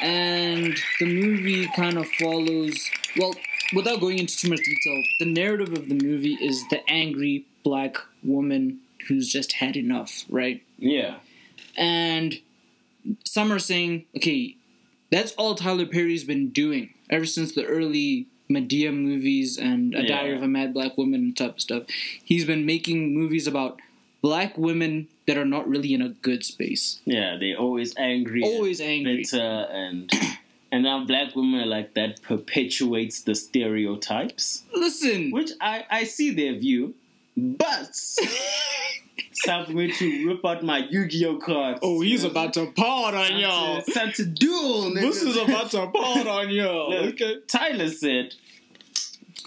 [0.01, 3.35] And the movie kind of follows, well,
[3.75, 7.97] without going into too much detail, the narrative of the movie is the angry black
[8.23, 10.63] woman who's just had enough, right?
[10.79, 11.17] yeah,
[11.77, 12.41] And
[13.25, 14.57] some are saying, okay,
[15.11, 20.37] that's all Tyler Perry's been doing ever since the early Madea movies and A Diary
[20.37, 21.85] of a Mad Black Woman type of stuff.
[22.25, 23.79] He's been making movies about
[24.23, 27.01] black women that are not really in a good space.
[27.05, 27.37] yeah.
[27.39, 29.19] they're always angry, Always angry.
[29.19, 30.11] bitter, and
[30.73, 36.31] and now black women are like that perpetuates the stereotypes, Listen, which I I see
[36.35, 36.95] their view,
[37.37, 37.91] but
[39.19, 41.81] it's time for me to rip out my Yu-Gi-Oh cards.
[41.83, 43.81] oh, he's about to pawn on y'all.
[43.83, 44.93] to- time to duel.
[44.95, 46.91] This is about to pawn on y'all.
[47.03, 47.37] Look, Okay.
[47.47, 48.35] Tyler said,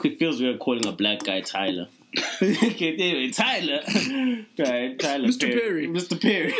[0.04, 1.88] it feels weird calling a black guy Tyler.
[2.42, 3.82] okay, anyway, Tyler.
[4.58, 5.28] Right, Tyler.
[5.28, 5.52] Mr.
[5.54, 5.88] Perry.
[5.88, 6.20] Mr.
[6.20, 6.52] Perry.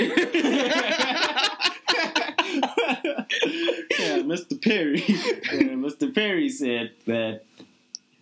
[3.44, 4.62] Yeah, Mr.
[4.62, 5.04] Perry.
[5.08, 6.14] Yeah, Mr.
[6.14, 7.44] Perry said that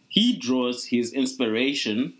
[0.07, 2.13] he draws his inspiration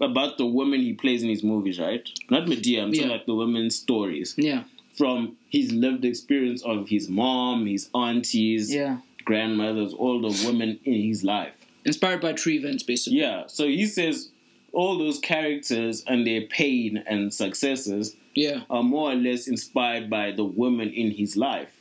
[0.00, 2.08] about the women he plays in his movies, right?
[2.30, 3.12] Not Madea, I'm talking Yeah.
[3.16, 4.34] like the women's stories.
[4.36, 4.64] Yeah,
[4.96, 8.98] From his lived experience of his mom, his aunties, yeah.
[9.24, 11.54] grandmothers, all the women in his life.
[11.84, 13.18] Inspired by true events, basically.
[13.20, 14.30] Yeah, so he says
[14.72, 18.62] all those characters and their pain and successes Yeah.
[18.70, 21.72] are more or less inspired by the women in his life.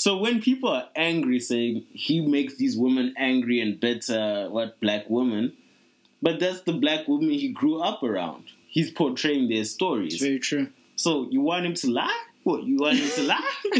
[0.00, 5.10] So when people are angry, saying he makes these women angry and bitter, what black
[5.10, 5.52] women,
[6.22, 8.44] but that's the black women he grew up around.
[8.66, 10.14] He's portraying their stories.
[10.14, 10.68] It's very true.
[10.96, 12.24] So you want him to lie?
[12.44, 13.50] What you want him to lie?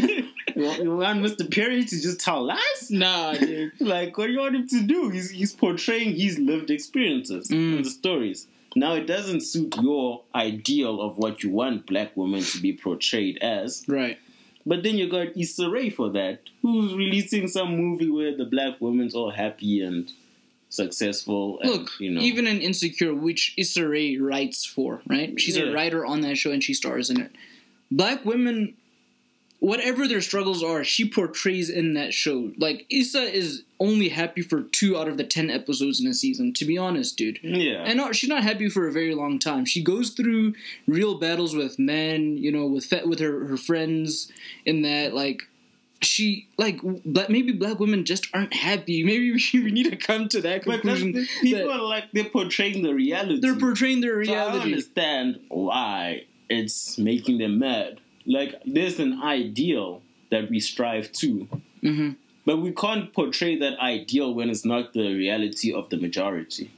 [0.55, 1.51] you, want, you want Mr.
[1.55, 2.91] Perry to just tell lies?
[2.91, 3.71] Nah, dude.
[3.79, 5.09] Like what do you want him to do?
[5.09, 7.77] He's he's portraying his lived experiences Mm.
[7.77, 8.45] in the stories.
[8.75, 13.39] Now it doesn't suit your ideal of what you want black women to be portrayed
[13.41, 13.83] as.
[13.87, 14.19] right.
[14.65, 18.79] But then you got Issa Rae for that, who's releasing some movie where the black
[18.79, 20.11] woman's all happy and
[20.69, 21.59] successful.
[21.61, 25.39] And, Look, you know, even in Insecure, which Issa Rae writes for, right?
[25.39, 25.63] She's Yeah.
[25.65, 27.31] a writer on that show and she stars in it.
[27.89, 28.75] Black women,
[29.61, 32.51] whatever their struggles are, she portrays in that show.
[32.57, 36.51] Like, Issa is only happy for two out of the ten episodes in a season,
[36.55, 37.39] to be honest, dude.
[37.43, 39.65] yeah, And no, she's not happy for a very long time.
[39.65, 40.55] She goes through
[40.87, 44.31] real battles with men, you know, with with her, her friends.
[44.65, 45.43] In that, like,
[46.01, 49.03] she like black, maybe black women just aren't happy.
[49.11, 51.11] Maybe we, we need to come to that but conclusion.
[51.11, 53.39] the, people that are like they're portraying the reality.
[53.39, 57.99] they're portraying their So I don't understand why it's making them mad.
[58.25, 61.47] Like there's an ideal that we strive to,
[61.83, 62.15] Mhm.
[62.45, 66.71] but we can't portray that ideal when it's not the reality of the majority.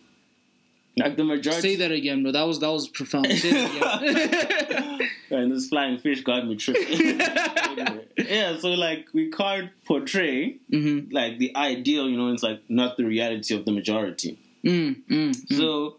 [0.96, 1.62] Like the majority.
[1.62, 2.32] Say that again, bro.
[2.32, 3.28] That was that was profound.
[3.32, 5.10] Say that again.
[5.32, 7.20] And this flying fish got me tripping.
[8.18, 11.12] Yeah, so like we can't portray Mhm.
[11.12, 14.38] like the ideal, you know, it's like not the reality of the majority.
[14.64, 15.58] Mm, mm, mm.
[15.58, 15.98] So,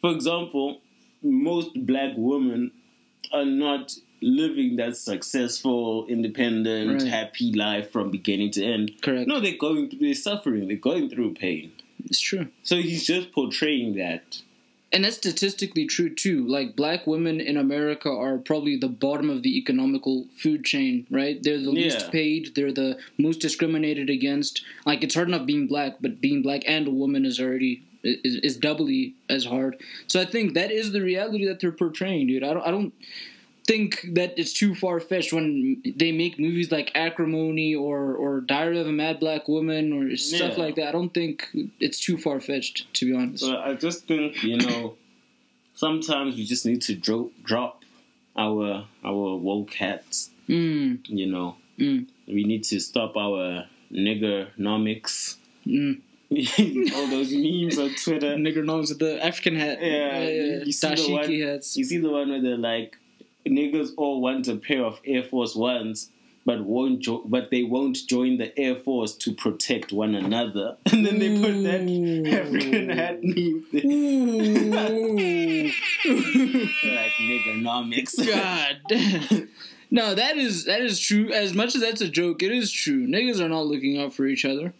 [0.00, 0.80] for example,
[1.22, 2.72] most black women
[3.32, 3.94] are not
[4.24, 7.08] living that successful, independent, Right.
[7.08, 8.92] happy life from beginning to end.
[9.02, 9.28] Correct.
[9.28, 11.72] No, they're going through, they're suffering, they're going through pain.
[12.06, 12.48] It's true.
[12.62, 14.40] So he's just portraying that.
[14.92, 16.46] and that's statistically true too.
[16.46, 21.42] Like black women in America are probably the bottom of the economical food chain, right?
[21.42, 22.10] They're the least Yeah.
[22.10, 22.54] paid.
[22.54, 24.62] They're the most discriminated against.
[24.86, 28.36] Like it's hard enough being black, but being black and a woman is already is,
[28.36, 29.80] is doubly as hard.
[30.06, 32.44] So I think that is the reality that they're portraying, dude.
[32.44, 32.92] I don't I don't
[33.66, 38.78] think that it's too far fetched when they make movies like Acrimony or or Diary
[38.80, 40.64] of a Mad Black Woman or stuff Yeah.
[40.64, 40.88] like that.
[40.88, 41.48] I don't think
[41.80, 43.44] it's too far fetched to be honest.
[43.44, 44.96] So I just think you know,
[45.74, 47.82] sometimes we just need to drop drop
[48.36, 50.30] our our woke hats.
[50.48, 52.06] Mm, You know, Mm.
[52.28, 55.36] we need to stop our niggernomics.
[55.66, 56.00] mm.
[56.96, 58.34] All those memes on Twitter.
[58.36, 59.78] Nigger knows with the African hat.
[59.80, 60.20] Yeah,
[60.64, 61.76] you see the one- hats.
[61.76, 62.96] You see the one where they're like,
[63.46, 66.10] niggas all want a pair of Air Force Ones,
[66.46, 70.76] but won't jo- but they won't join the Air Force to protect one another.
[70.92, 71.80] And then they put that
[72.40, 73.64] African hat meme.
[73.74, 75.70] Ooh.
[76.84, 78.26] like niggernomics.
[78.26, 79.48] God.
[79.90, 81.30] No, that is that is true.
[81.32, 83.06] As much as that's a joke, it is true.
[83.06, 84.72] Niggas are not looking out for each other.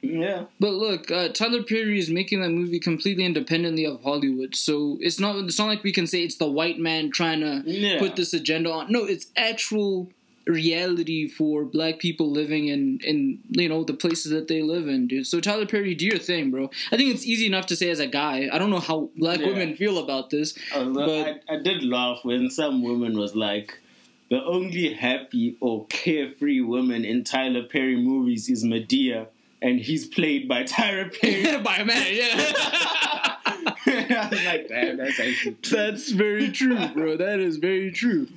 [0.00, 0.44] Yeah.
[0.60, 5.18] But look, uh, Tyler Perry is making that movie completely independently of Hollywood, so it's
[5.18, 7.98] not it's not like we can say it's the white man trying to Yeah.
[7.98, 8.92] put this agenda on.
[8.92, 10.08] No, it's actual
[10.46, 15.06] reality for black people living in in you know the places that they live in,
[15.08, 15.26] dude.
[15.26, 16.70] So Tyler Perry, do your thing, bro.
[16.92, 18.48] I think it's easy enough to say as a guy.
[18.52, 19.48] I don't know how black Yeah.
[19.48, 20.54] women feel about this.
[20.74, 23.78] Although But- I, I did laugh when some woman was like,
[24.30, 29.26] the only happy or carefree woman in Tyler Perry movies is Madea,
[29.62, 31.58] and he's played by Tyler Perry.
[31.62, 33.34] By a man, yeah.
[33.90, 35.76] I was like, damn, that's actually true.
[35.76, 37.16] That's very true, bro.
[37.16, 38.28] That is very true.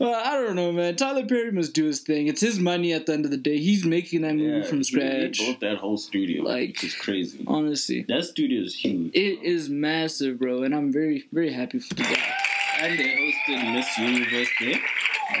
[0.00, 0.94] Uh, I don't know, man.
[0.96, 2.28] Tyler Perry must do his thing.
[2.28, 3.58] It's his money at the end of the day.
[3.58, 5.38] He's making that movie Yeah, from scratch.
[5.38, 7.42] He built that whole studio, Like- it's crazy.
[7.46, 9.10] Honestly, That studio is huge.
[9.14, 12.34] it is massive, bro, and I'm very, very happy for the guy.
[12.78, 13.04] And they
[13.48, 14.80] hosted Miss Universe there,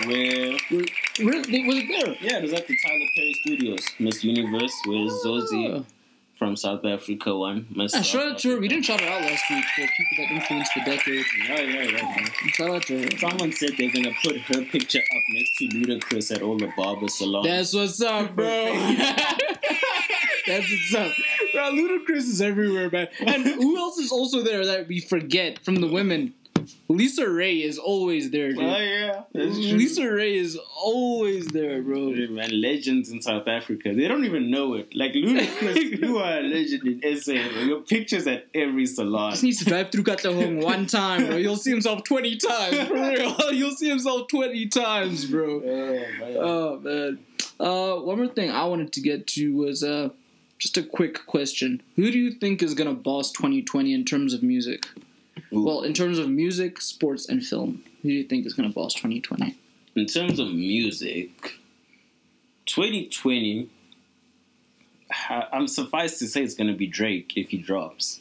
[0.06, 0.56] where
[1.18, 2.16] Really, was it there?
[2.20, 3.86] yeah, it was at the Tyler Perry Studios.
[3.98, 5.84] Miss Universe, where Zozi Oh.
[6.38, 7.66] from South Africa won.
[7.74, 8.60] Miss Ah, South shout out to her.
[8.60, 11.24] We didn't shout her out last week for people that influenced the decade.
[11.48, 12.02] Yeah, yeah, yeah.
[12.02, 12.26] man.
[12.54, 13.18] Shout out to her.
[13.18, 17.08] Someone said they're gonna put her picture up next to Ludacris at all the barber
[17.08, 17.46] salons.
[17.46, 18.46] That's what's up, bro.
[20.46, 21.12] That's what's up.
[21.52, 23.08] Bro, Ludacris is everywhere, man.
[23.20, 26.34] And who else is also there that we forget from the women?
[26.88, 28.60] Lisa Ray is always there, dude.
[28.62, 29.22] oh yeah.
[29.34, 32.08] Lisa Ray is always there, bro.
[32.08, 33.94] Yeah, man, legends in South Africa.
[33.94, 34.94] They don't even know it.
[34.94, 37.32] Like Ludacris, you are a legend in SA.
[37.32, 37.62] bro.
[37.62, 39.32] Your pictures at every salon.
[39.32, 41.36] Just needs to drive through Katlehong one time, bro.
[41.36, 43.52] You'll see himself 20 times, for real.
[43.52, 45.62] You'll see himself 20 times, bro.
[45.64, 46.36] Oh, man.
[46.38, 47.18] Oh, man.
[47.58, 50.08] Uh, one more thing I wanted to get to was uh,
[50.58, 51.82] just a quick question.
[51.96, 54.86] Who do you think is going to boss 2020 in terms of music?
[55.52, 55.64] Ooh.
[55.64, 57.82] Well, in terms of music, sports, and film.
[58.02, 59.56] Who do you think is going to boss 2020?
[59.96, 61.58] in terms of music,
[62.66, 63.68] 2020,
[65.10, 68.20] I- I'm suffice to say it's gonna be Drake if he drops.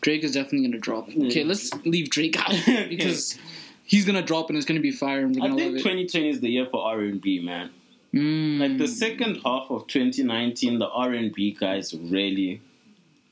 [0.00, 1.08] Drake is definitely going to drop.
[1.08, 2.54] Okay, let's leave Drake out
[2.88, 3.38] because
[3.84, 5.62] he's going to drop and it's going to be fire and we're I going to
[5.64, 7.70] think love 2020 is the year for R&B, man.
[8.14, 8.58] Mm.
[8.58, 12.60] Like the second half of 2019, the R&B guys really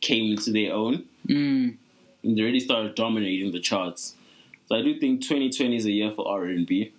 [0.00, 1.04] came into their own.
[1.26, 1.76] Mm.
[2.22, 4.14] And they already started dominating the charts.
[4.68, 6.92] So I do think 2020 is a year for R and B.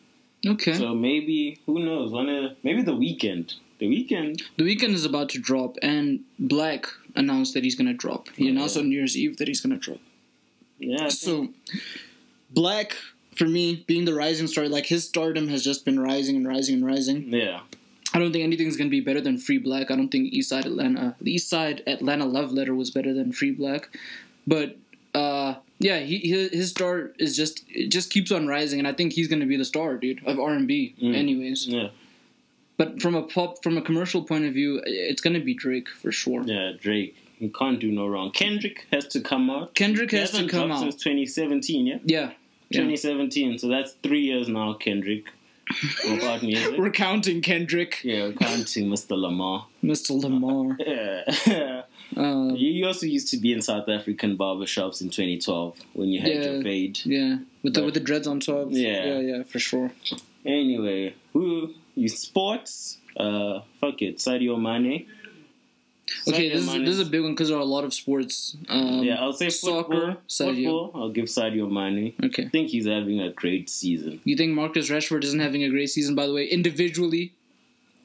[0.45, 0.73] Okay.
[0.73, 2.11] So maybe who knows?
[2.11, 3.53] One of uh, maybe the Weeknd.
[3.79, 4.41] The Weeknd.
[4.57, 8.29] The Weeknd is about to drop, and 6LACK announced that he's gonna drop.
[8.35, 9.99] He Oh, announced on New Year's Eve that he's gonna drop.
[10.79, 11.09] Yeah.
[11.09, 11.49] So,
[12.55, 12.93] 6LACK,
[13.35, 16.75] for me, being the rising star, like his stardom has just been rising and rising
[16.75, 17.33] and rising.
[17.33, 17.61] yeah.
[18.13, 19.91] I don't think anything's gonna be better than Free 6LACK.
[19.91, 23.85] I don't think Eastside Atlanta, the Eastside Atlanta Love Letter was better than Free 6LACK,
[24.47, 24.77] but
[25.17, 28.93] uh, yeah, he, his his star is just it just keeps on rising, and I
[28.93, 30.95] think he's gonna be the star, dude, of R and B.
[31.01, 31.15] Mm.
[31.15, 31.89] Anyways, Yeah.
[32.77, 36.11] but from a pop, from a commercial point of view, it's gonna be Drake for
[36.11, 36.43] sure.
[36.43, 36.71] Yeah.
[36.79, 37.15] Drake.
[37.39, 38.31] He can't do no wrong.
[38.31, 39.75] Kendrick has to come out.
[39.75, 40.79] Kendrick has to come out.
[40.79, 41.85] since 2017.
[41.85, 41.99] Yeah.
[42.03, 42.31] Yeah.
[42.69, 42.81] Yeah.
[42.81, 43.59] 2017.
[43.59, 44.73] So that's three years now.
[44.73, 45.25] Kendrick.
[46.09, 46.77] Without music.
[46.79, 49.15] We're counting Kendrick, yeah, we're counting Mr.
[49.19, 49.67] Lamar.
[49.83, 50.11] Mr.
[50.23, 50.77] Lamar.
[50.87, 51.76] Yeah.
[52.15, 56.31] Um, you also used to be in South African barbershops in 2012 when you had
[56.31, 56.51] Yeah.
[56.51, 56.99] your fade.
[57.05, 58.67] yeah, with the with the dreads on top.
[58.71, 59.05] Yeah.
[59.05, 59.91] yeah, yeah, for sure.
[60.45, 62.97] Anyway, who you sports?
[63.15, 65.05] Uh, fuck it, Sadio Mane.
[66.25, 67.93] Okay, Sadio this is this is a big one because there are a lot of
[67.93, 68.55] sports.
[68.69, 69.83] Um, yeah, I'll say football.
[69.83, 70.55] soccer, Sadio.
[70.55, 72.13] Football, I'll give Sadio Mane.
[72.23, 72.45] Okay.
[72.45, 74.21] I think he's having a great season.
[74.23, 77.33] You think Marcus Rashford isn't having a great season, by the way, individually?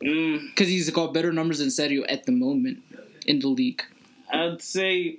[0.03, 2.83] Mm, Because he's got better numbers than Sadio at the moment
[3.25, 3.85] in the league.
[4.33, 5.19] I'd say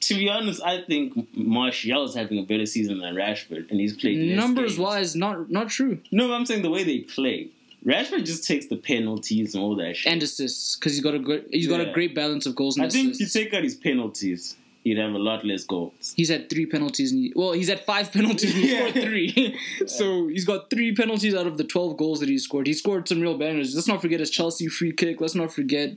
[0.00, 3.96] to be honest, I think Martial is having a better season than Rashford, and he's
[3.96, 4.78] played Numbers games.
[4.78, 6.00] wise, not not true.
[6.12, 7.48] No, I'm saying the way they play.
[7.84, 10.12] Rashford just takes the penalties and all that shit.
[10.12, 12.86] And assists because he's got a good he's got a great balance of goals and
[12.86, 13.34] I think assists.
[13.34, 16.14] you take out his penalties, he'd have a lot less goals.
[16.16, 17.12] He's had three penalties.
[17.12, 19.58] And he, well, he's had five penalties and he scored three.
[19.86, 22.66] so he's got three penalties out of the 12 goals that he scored.
[22.66, 23.74] He scored some real bangers.
[23.74, 25.20] Let's not forget his Chelsea free kick.
[25.20, 25.90] Let's not forget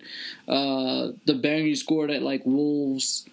[0.47, 3.25] uh, the banger he scored at like Wolves.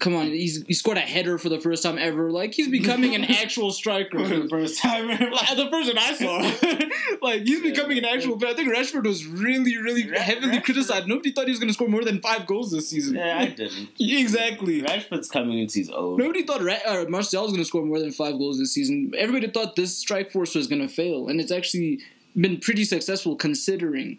[0.00, 2.30] Come on, he's he scored a header for the first time ever.
[2.30, 4.18] Like he's becoming an actual striker.
[4.24, 5.30] For the first time ever.
[5.30, 6.86] Like, the person I saw,
[7.22, 8.36] like he's becoming an actual.
[8.36, 11.06] But I think Rashford was really, really Ra- heavily Rashford- criticized.
[11.08, 13.16] Nobody thought he was going to score more than five goals this season.
[13.16, 13.88] yeah, I didn't.
[13.98, 14.82] exactly.
[14.82, 16.16] Rashford's coming into his own.
[16.18, 19.12] Nobody thought Ra- uh, Martial was going to score more than five goals this season.
[19.16, 22.00] Everybody thought this strike force was going to fail, and it's actually
[22.36, 24.18] been pretty successful considering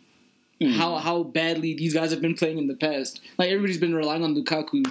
[0.61, 0.71] Hmm.
[0.71, 3.21] how how badly these guys have been playing in the past.
[3.37, 4.83] Like everybody's been relying on Lukaku.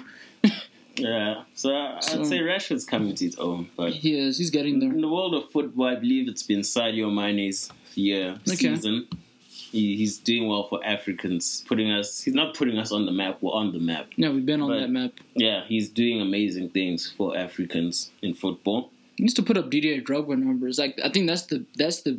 [0.98, 3.68] Yeah, so I- I'd So- say Rashford's coming to his own.
[3.76, 4.38] But He is.
[4.38, 4.90] He's getting there.
[4.92, 8.56] in the world of football, I believe it's been Sadio Mane's year Okay.
[8.74, 9.06] season.
[9.70, 12.22] He, he's doing well for Africans, putting us.
[12.22, 13.38] He's not putting us on the map.
[13.42, 14.08] We're on the map.
[14.16, 15.12] Yeah, we've been on But- that map.
[15.36, 18.90] Yeah, he's doing amazing things for Africans in football.
[19.16, 20.78] He needs to put up Didier Drogba numbers.
[20.78, 22.18] Like I think that's the that's the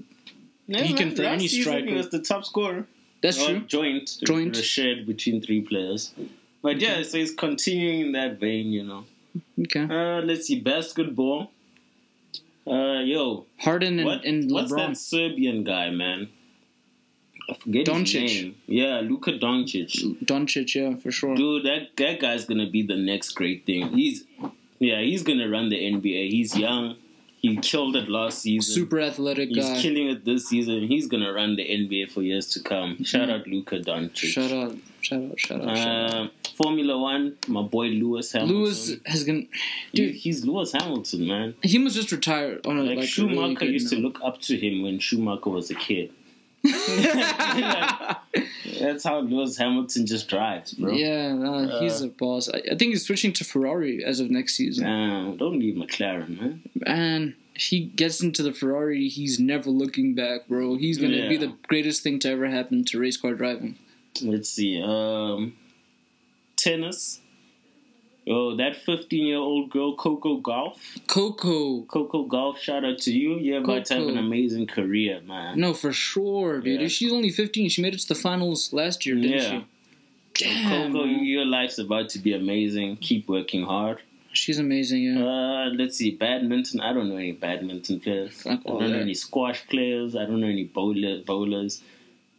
[0.68, 1.88] Yeah, He can for any striker.
[1.88, 2.86] He was the top scorer.
[3.22, 3.60] that's Or true.
[3.68, 4.56] Joint, Joint.
[4.56, 6.14] Shared between three players.
[6.62, 9.05] But yeah, so it's continuing in that vein, you know.
[9.62, 11.51] Okay, Uh, let's see, basketball.
[12.68, 16.30] Uh, yo, Harden and, what, and what's that Serbian guy, man?
[17.49, 18.22] I forget Doncic.
[18.22, 18.55] his name.
[18.68, 19.91] Yeah, Luka Doncic.
[20.24, 21.36] Doncic, yeah, for sure.
[21.36, 23.89] Dude, that that guy's gonna be the next great thing.
[23.93, 24.24] He's
[24.80, 26.30] yeah, he's gonna run the NBA.
[26.30, 26.95] He's young.
[27.42, 28.74] He killed it last season.
[28.74, 29.82] Super athletic He's guy.
[29.82, 30.88] killing it this season.
[30.88, 33.02] He's gonna run the NBA for years to come.
[33.04, 34.18] Shout out Luka Doncic.
[34.30, 36.14] Shout out, shout out, shout out, shout out.
[36.14, 36.28] Uh,
[36.58, 38.58] Formula One, my boy Lewis Hamilton.
[38.58, 39.48] Lewis has been,
[39.94, 40.16] dude, dude.
[40.16, 41.56] he's Lewis Hamilton, man.
[41.64, 44.58] He must just retire on a Like, like, Schumacher really used to look up to
[44.58, 46.12] him when Schumacher was a kid.
[48.80, 50.91] That's how Lewis Hamilton just drives, bro.
[50.91, 52.49] Yeah, uh, he's a boss.
[52.49, 54.86] I, I think he's switching to Ferrari as of next season.
[54.86, 56.62] Damn, don't leave McLaren, man.
[56.86, 60.76] And if he gets into the Ferrari, he's never looking back, bro.
[60.76, 63.78] He's gonna be the greatest thing to ever happen to race car driving.
[64.22, 64.82] Let's see.
[64.82, 65.55] Um,
[66.57, 67.22] tennis.
[68.32, 70.78] Oh, that 15 year old girl, Coco Gauff.
[71.08, 73.40] Coco, Coco Gauff, shout out to you.
[73.40, 75.60] You're about to have an amazing career, man.
[75.60, 76.82] no, for sure, dude.
[76.82, 76.88] Yeah.
[76.88, 77.70] She's only 15.
[77.70, 79.62] She made it to the finals last year, didn't Yeah.
[80.36, 80.46] she?
[80.46, 81.24] Damn, Coco, man.
[81.26, 82.98] your life's about to be amazing.
[82.98, 83.98] Keep working hard.
[84.32, 85.02] she's amazing.
[85.04, 85.26] Yeah.
[85.26, 86.80] Uh, let's see, badminton.
[86.82, 88.46] I don't know any badminton players.
[88.46, 90.16] I don't know any squash players.
[90.16, 91.82] I don't know any bowler, bowlers.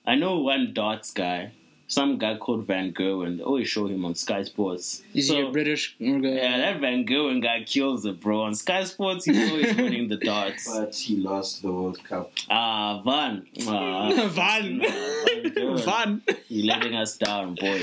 [0.07, 1.51] I know one darts guy.
[1.93, 3.39] Some guy called Van Gerwen.
[3.39, 5.03] They always show him on Sky Sports.
[5.13, 6.07] Is So- he a British guy?
[6.07, 8.43] Yeah, that Van Gerwen guy kills it, bro.
[8.43, 10.69] On Sky Sports, he's always winning the darts.
[10.73, 12.31] But he lost the World Cup.
[12.49, 13.45] Ah, Van.
[13.67, 14.79] Ah, Van.
[14.81, 16.21] Van Gerwen.
[16.49, 17.83] You're letting us down, boy.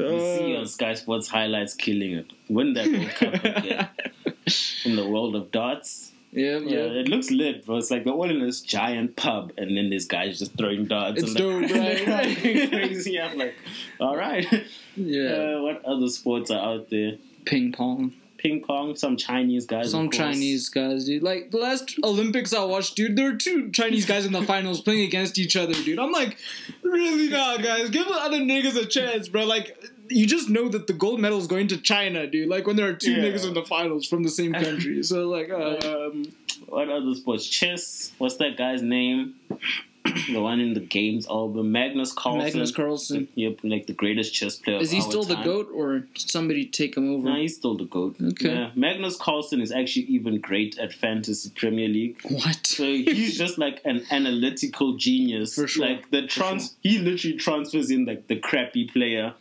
[0.00, 2.26] You see on Sky Sports highlights killing it.
[2.50, 3.88] Win that World Cup again.
[4.84, 6.12] In the world of darts.
[6.36, 7.00] Yeah, Yeah, yeah.
[7.00, 7.78] it looks lit, bro.
[7.78, 11.22] It's like they're all in this giant pub, and then this guy's just throwing darts.
[11.22, 12.42] It's the dope, crowd- right?
[12.42, 13.18] the crazy.
[13.20, 13.54] I'm like,
[13.98, 14.46] all right.
[14.98, 15.28] Yeah.
[15.58, 17.18] Uh, what other sports are out there?
[17.44, 18.14] Ping pong.
[18.38, 18.96] Ping pong.
[18.96, 19.90] Some Chinese guys.
[19.90, 20.10] Some.
[20.10, 21.22] Chinese guys, dude.
[21.22, 24.80] Like the last Olympics I watched, dude, there were two Chinese guys in the finals
[24.80, 25.98] playing against each other, dude.
[25.98, 26.38] I'm like,
[26.82, 27.90] really not, guys.
[27.90, 29.44] Give the other niggas a chance, bro.
[29.44, 29.76] Like,
[30.10, 32.48] you just know that the gold medal is going to China, dude.
[32.48, 33.24] Like when there are two Yeah.
[33.24, 35.02] niggas in the finals from the same country.
[35.02, 36.32] So like, uh, Um,
[36.68, 37.46] what other sports?
[37.46, 38.12] Chess.
[38.18, 39.34] What's that guy's name?
[40.32, 41.72] the one in the games album.
[41.72, 42.44] Magnus Carlsen.
[42.44, 43.28] Magnus Carlsen.
[43.34, 44.78] Yep, like the greatest chess player.
[44.78, 47.28] Is he still the goat, or somebody take him over?
[47.28, 48.16] No, he's still the goat.
[48.22, 48.54] Okay.
[48.54, 48.70] Yeah.
[48.76, 52.20] Magnus Carlsen is actually even great at fantasy Premier League.
[52.28, 52.66] What?
[52.66, 55.54] So he's just like an analytical genius.
[55.54, 55.86] For sure.
[55.88, 59.34] Like the trans, he literally transfers in like the crappy player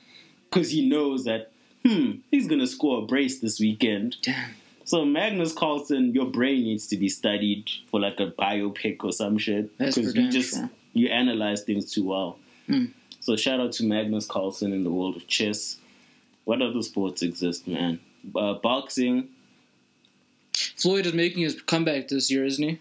[0.56, 1.52] because he knows that
[1.86, 4.16] hmm he's gonna score a brace this weekend.
[4.22, 4.52] Damn.
[4.86, 9.38] So Magnus Carlsen, your brain needs to be studied for like a biopic or some
[9.38, 10.70] shit That's for you just sure.
[10.94, 12.38] you analyze things too well.
[12.68, 12.86] Hmm.
[13.20, 15.78] So shout out to Magnus Carlsen in the world of chess.
[16.44, 18.00] What other sports exist, man?
[18.36, 19.30] Uh, boxing.
[20.78, 22.80] Floyd is making his comeback this year, isn't he?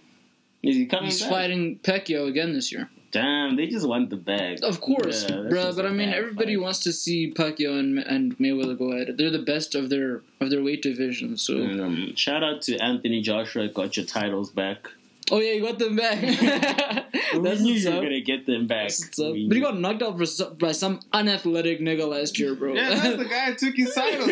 [0.63, 1.31] Is he coming He's back?
[1.31, 2.91] fighting Pacquiao again this year.
[3.15, 4.59] Damn, they just want the bag.
[4.65, 5.73] Of course, Yeah, bro.
[5.73, 6.63] But I mean, everybody fight.
[6.65, 9.17] wants to see Pacquiao and, and Mayweather go at it.
[9.19, 11.37] They're the best of their of their weight division.
[11.37, 14.89] So, And, um, shout out to Anthony Joshua, got your titles back.
[15.31, 16.21] oh yeah, you got them back.
[17.35, 18.89] we knew you were gonna get them back.
[18.89, 19.33] That's what's up.
[19.33, 22.75] We But he got knocked out for by some unathletic nigga last year, bro.
[22.75, 24.27] Yeah, that's the guy who took his title.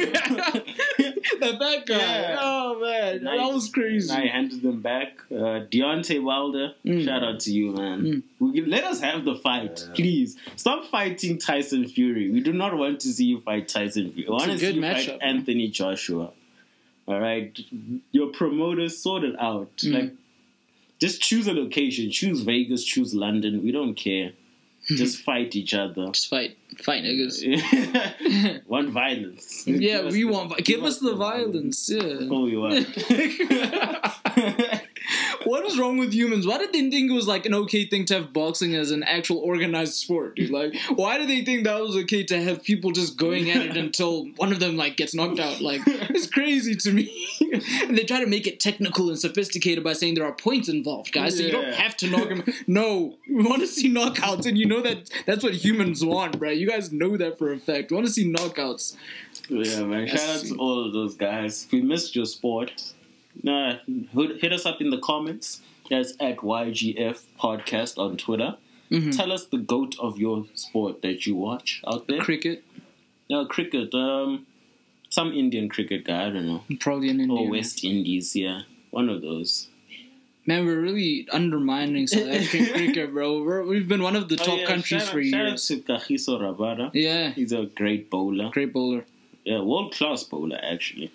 [1.58, 1.96] that fat guy.
[1.98, 2.36] Yeah.
[2.40, 3.38] Oh man, Nice.
[3.40, 4.12] that was crazy.
[4.12, 5.18] I handed them back.
[5.30, 7.04] Uh, Deontay Wilder, Mm.
[7.04, 8.22] shout out to you, man.
[8.38, 9.94] We can, let us have the fight, Yeah.
[9.94, 10.36] please.
[10.56, 12.30] Stop fighting Tyson Fury.
[12.30, 14.28] We do not want to see you fight Tyson Fury.
[14.28, 15.36] We want a to see good you matchup, fight man.
[15.36, 16.32] Anthony Joshua.
[17.08, 17.58] All right,
[18.12, 19.76] your promoters sort it out.
[19.78, 19.92] Mm.
[19.94, 20.12] Like,
[21.00, 22.10] just choose a location.
[22.12, 22.84] Choose Vegas.
[22.84, 23.62] Choose London.
[23.64, 24.32] We don't care.
[24.96, 26.06] Just fight each other.
[26.12, 28.62] Just fight, fight niggas.
[28.66, 29.64] want violence?
[29.66, 30.56] Yeah, Give we the- want.
[30.64, 31.88] Give us the violence.
[31.90, 32.28] Yeah.
[32.30, 32.72] Oh, you are.
[35.44, 36.46] what is wrong with humans?
[36.46, 39.02] Why did they think it was like an okay thing to have boxing as an
[39.02, 40.50] actual organized sport, dude?
[40.50, 43.76] Like, why did they think that was okay to have people just going at it
[43.76, 45.60] until one of them like gets knocked out?
[45.60, 47.28] Like, it's crazy to me.
[47.82, 51.12] and they try to make it technical and sophisticated by saying there are points involved,
[51.12, 51.36] guys.
[51.36, 52.44] So you don't have to knock him.
[52.66, 56.56] No, we want to see knockouts, and you know that that's what humans want, right?
[56.56, 57.90] You guys know that for a fact.
[57.90, 58.96] We want to see knockouts.
[59.48, 60.06] Yeah, man.
[60.08, 61.66] Shout out to all of those guys.
[61.70, 62.92] We missed your sport,
[63.42, 63.76] nah,
[64.40, 65.60] hit us up in the comments.
[65.90, 68.56] That's at YGF Podcast on Twitter.
[68.90, 69.16] Mhm.
[69.16, 72.20] Tell us the goat of your sport that you watch out there.
[72.20, 72.62] Cricket,
[73.30, 73.94] No, cricket.
[73.94, 74.46] Um,
[75.10, 76.26] some Indian cricket guy.
[76.26, 76.62] I don't know.
[76.80, 77.38] probably an Indian.
[77.46, 78.34] Or West Indies.
[78.36, 79.68] Yeah, one of those.
[80.46, 83.42] Man, we're really undermining South African cricket, bro.
[83.42, 85.48] We're, we've been one of the Oh, top yeah, countries shout for out, shout out
[85.48, 85.68] years.
[85.68, 86.90] to Kagiso Rabada.
[86.94, 88.50] Yeah, He's a great bowler.
[88.50, 89.04] great bowler.
[89.44, 91.10] Yeah, world class bowler actually.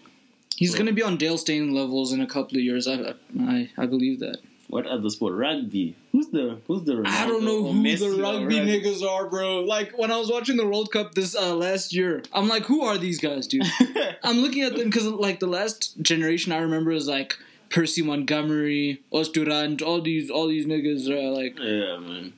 [0.57, 0.79] He's Yeah.
[0.79, 2.85] gonna be on Dale Steyn levels in a couple of years.
[2.87, 4.39] I I, I believe that.
[4.69, 5.33] What other sport?
[5.35, 5.95] Rugby.
[6.11, 6.95] Who's the Who's the?
[6.95, 8.71] Ronaldo I don't know who Messi the rugby Rugby?
[8.71, 9.61] niggas are, bro.
[9.61, 12.81] Like when I was watching the World Cup this uh, last year, I'm like, who
[12.83, 13.63] are these guys, dude?
[14.23, 17.37] I'm looking at them because like the last generation I remember is like
[17.69, 21.57] Percy Montgomery, Os du Randt, all these all these niggas are like.
[21.59, 22.33] Yeah, man.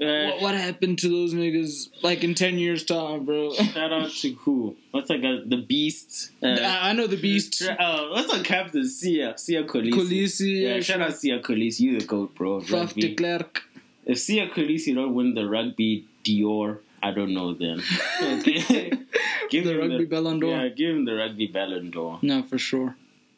[0.00, 3.52] Uh, What, what happened to those niggas like in ten years time, bro?
[3.74, 4.76] Shout out to who?
[4.92, 5.38] What's that guy?
[5.44, 6.30] The Beast.
[6.42, 7.62] Uh, I I know the beast.
[7.62, 8.82] Uh, what's the captain?
[8.82, 9.34] Siya.
[9.34, 9.92] Siya Kolisi.
[9.92, 11.80] Kolisi, Yeah, yeah, shout out Siya Kolisi.
[11.80, 12.60] You the goat, bro.
[12.60, 13.14] Faf de.
[13.14, 13.64] Klerk.
[14.06, 17.82] If Siya Kolisi don't win the rugby Dior, I don't know then.
[18.22, 18.92] Okay.
[19.50, 20.50] give The him rugby Ballon d'Or.
[20.50, 22.18] Yeah, give him the rugby Ballon d'Or.
[22.22, 22.94] No, for sure.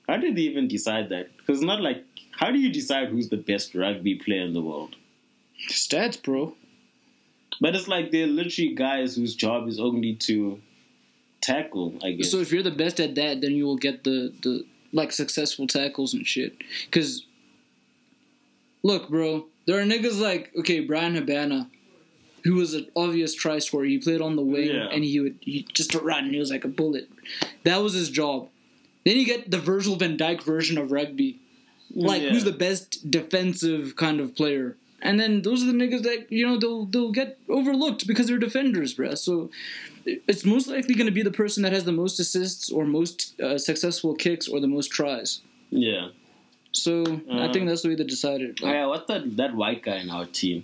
[0.09, 1.35] How did they even decide that?
[1.39, 4.97] Because not like, how do you decide who's the best rugby player in the world?
[5.69, 6.55] Stats, bro.
[7.61, 10.61] But it's like they're literally guys whose job is only to
[11.41, 12.31] tackle, I guess.
[12.31, 15.67] So if you're the best at that, then you will get the the like successful
[15.67, 16.57] tackles and shit.
[16.91, 17.27] Cause
[18.83, 21.69] look, bro, there are niggas like okay, Bryan Habana,
[22.45, 23.85] who was an obvious try scorer.
[23.85, 24.89] He played on the wing Yeah.
[24.91, 26.31] and he would he just run.
[26.31, 27.09] He was like a bullet.
[27.65, 28.49] That was his job.
[29.05, 31.39] Then you get the Virgil van Dijk version of rugby.
[31.95, 32.31] Like Yeah.
[32.31, 34.77] who's the best defensive kind of player?
[35.03, 38.39] And then those are the niggas that you know they'll they'll get overlooked because they're
[38.39, 39.17] defenders, bruh.
[39.17, 39.51] So
[40.05, 43.39] it's most likely going to be the person that has the most assists or most
[43.41, 45.41] uh, successful kicks or the most tries.
[45.71, 46.09] yeah.
[46.73, 48.61] So I Uh, think that's the way they decided.
[48.63, 50.63] Like, Yeah, what's that, that white guy in our team?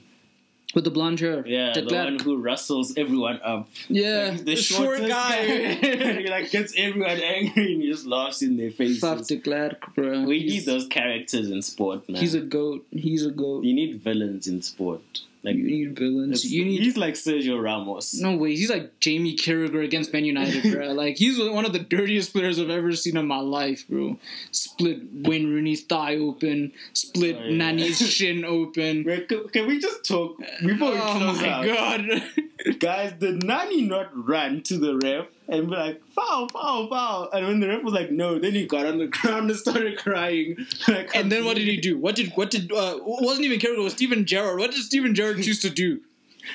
[0.77, 1.43] With the blonde hair.
[1.47, 3.68] Yeah, the one who wrestles everyone up.
[3.89, 5.45] Yeah, Like, the, short shortest guy.
[6.20, 9.01] he like gets everyone angry and he just laughs in their faces.
[9.03, 10.24] Faf de Klerk, bro.
[10.24, 12.20] we need those characters in sport, man.
[12.20, 12.87] he's a goat.
[12.91, 13.64] He's a goat.
[13.64, 15.22] you need villains in sport.
[15.47, 16.44] Like You need villains.
[16.44, 18.14] You need he's like Sergio Ramos.
[18.20, 20.92] No way, he's like Jamie Carragher against Man United, bro.
[20.92, 24.18] like he's one of the dirtiest players I've ever seen in my life, bro.
[24.51, 27.57] Split Wayne Rooney's thigh open, split Oh, yeah.
[27.57, 29.05] Nani's shin open.
[29.05, 31.64] Wait, can, we just talk before we Oh close my out?
[31.66, 32.22] god.
[32.80, 37.30] Guys, did Nani not run to the ref and be like, foul, foul, foul?
[37.32, 39.99] And when the ref was like, no, then he got on the ground and started
[39.99, 40.57] crying.
[40.88, 41.98] Like, and then what did he do?
[41.98, 44.59] What did what did, uh, wasn't even it was Steven Gerrard.
[44.59, 46.01] What did Steven Gerrard choose to do?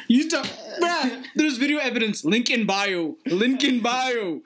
[0.08, 2.24] He used to bruh, there's video evidence.
[2.24, 3.18] Link in bio.
[3.26, 4.42] Link in bio.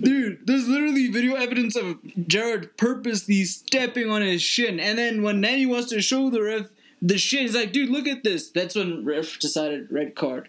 [0.00, 4.80] Dude, there's literally video evidence of Gerrard purposely stepping on his shin.
[4.80, 6.66] And then when Nani wants to show the ref
[7.02, 8.48] the shin, he's like, dude, look at this.
[8.48, 10.48] That's when ref decided red card.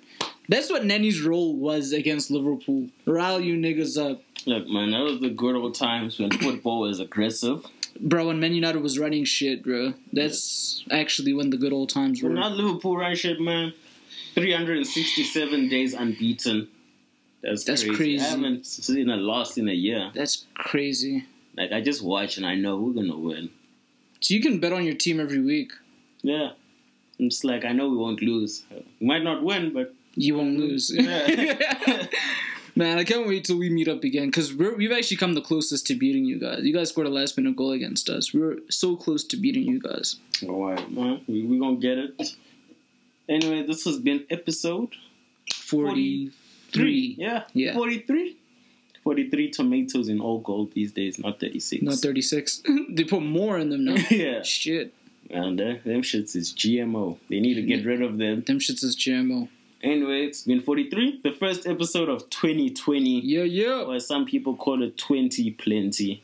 [0.49, 2.87] That's what Nani's role was against Liverpool.
[3.05, 4.21] Rile you niggas up.
[4.45, 7.65] Look, man, that was the good old times when football was aggressive.
[7.99, 9.93] Bro, when Man United was running shit, bro.
[10.13, 12.29] That's actually when the good old times were.
[12.29, 13.73] But not Liverpool run shit, man.
[14.35, 16.69] 367 days unbeaten.
[17.41, 17.95] That's, That's crazy.
[17.97, 18.25] crazy.
[18.25, 20.11] I haven't seen a loss in a year.
[20.13, 21.25] That's crazy.
[21.55, 23.49] Like, I just watch and I know we're going to win.
[24.21, 25.71] So you can bet on your team every week.
[26.21, 26.51] Yeah.
[27.19, 28.63] It's like, I know we won't lose.
[28.99, 30.91] We might not win, but You won't lose.
[30.93, 32.07] Yeah.
[32.75, 35.87] Man, I can't wait till we meet up again because we've actually come the closest
[35.87, 36.59] to beating you guys.
[36.63, 38.33] You guys scored a last minute goal against us.
[38.33, 40.17] We were so close to beating you guys.
[40.47, 41.21] all right, man.
[41.27, 42.35] We're we going to get it.
[43.29, 44.89] Anyway, this has been episode
[45.53, 47.15] 43.
[47.17, 47.43] Yeah.
[47.53, 47.73] Yeah.
[47.73, 48.37] 43.
[49.03, 51.81] 43 tomatoes in all gold these days, not 36.
[51.81, 52.61] Not 36.
[52.89, 53.95] they put more in them now.
[54.11, 54.43] yeah.
[54.43, 54.93] Shit.
[55.29, 57.17] And uh, them shits is GMO.
[57.29, 58.43] They need to get rid of them.
[58.43, 59.49] Them shits is GMO.
[59.83, 61.21] Anyway, it's been 43.
[61.23, 63.21] The first episode of 2020.
[63.21, 63.83] Yeah, yeah.
[63.83, 66.23] Or as some people call it 20 plenty.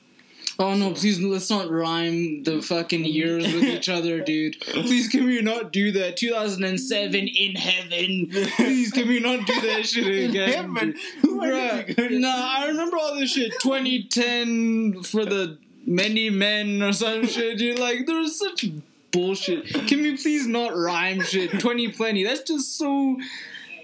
[0.59, 4.59] Oh no, please let's not rhyme the fucking years with each other, dude.
[4.61, 6.15] Please can we not do that?
[6.17, 8.29] 2007 in heaven.
[8.55, 10.49] Please can we not do that shit again?
[10.49, 10.91] heaven?
[11.21, 13.53] did you Bruh, Nah, I remember all this shit.
[13.61, 15.57] 2010 for the
[15.87, 17.79] many men or some shit, dude.
[17.79, 18.65] Like there's such
[19.13, 19.65] bullshit.
[19.87, 21.59] Can we please not rhyme shit?
[21.59, 22.23] 20 plenty.
[22.23, 23.17] That's just so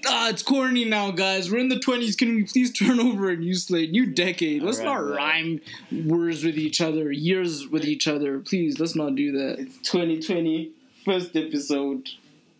[0.07, 1.51] Ah, it's corny now, guys.
[1.51, 2.17] We're in the 20s.
[2.17, 4.63] Can we please turn over a new slate, new decade?
[4.63, 5.17] Let's Alright, not right.
[5.17, 5.61] rhyme
[6.07, 8.39] words with each other, years with each other.
[8.39, 9.59] Please, let's not do that.
[9.59, 10.71] It's 2020.
[11.05, 12.09] First episode.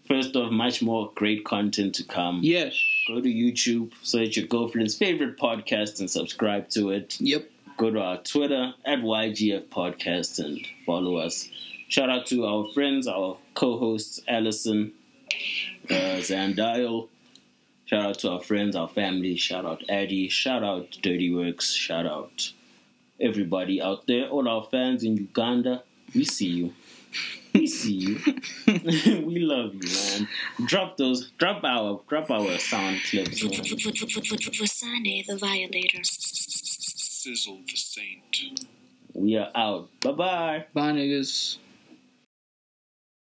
[0.07, 2.39] First of much more great content to come.
[2.41, 2.73] Yes.
[3.07, 7.15] Go to YouTube, search your girlfriend's favorite podcast and subscribe to it.
[7.19, 7.49] Yep.
[7.77, 11.47] Go to our Twitter at YGF Podcast and follow us.
[11.90, 14.94] Shout out to our friends, our co-hosts, Allison,
[15.90, 17.10] uh, Zandial.
[17.86, 19.36] Shout out to our friends, our family.
[19.36, 20.30] Shout out Addy.
[20.30, 21.74] Shout out Dirty Works.
[21.74, 22.53] Shout out
[23.20, 25.82] everybody out there, all our fans in Uganda.
[26.14, 26.74] We see you.
[27.56, 28.20] We see you.
[29.26, 30.28] we love you, man.
[30.68, 31.32] Drop those.
[31.40, 32.02] Drop our.
[32.07, 33.44] Drop our sound clips.
[33.44, 33.52] Man.
[33.52, 36.03] Vasane the Violator.
[36.03, 38.68] Sizzle the Saint.
[39.16, 39.90] We are out.
[40.02, 40.66] Bye bye.
[40.72, 41.57] Bye, niggas.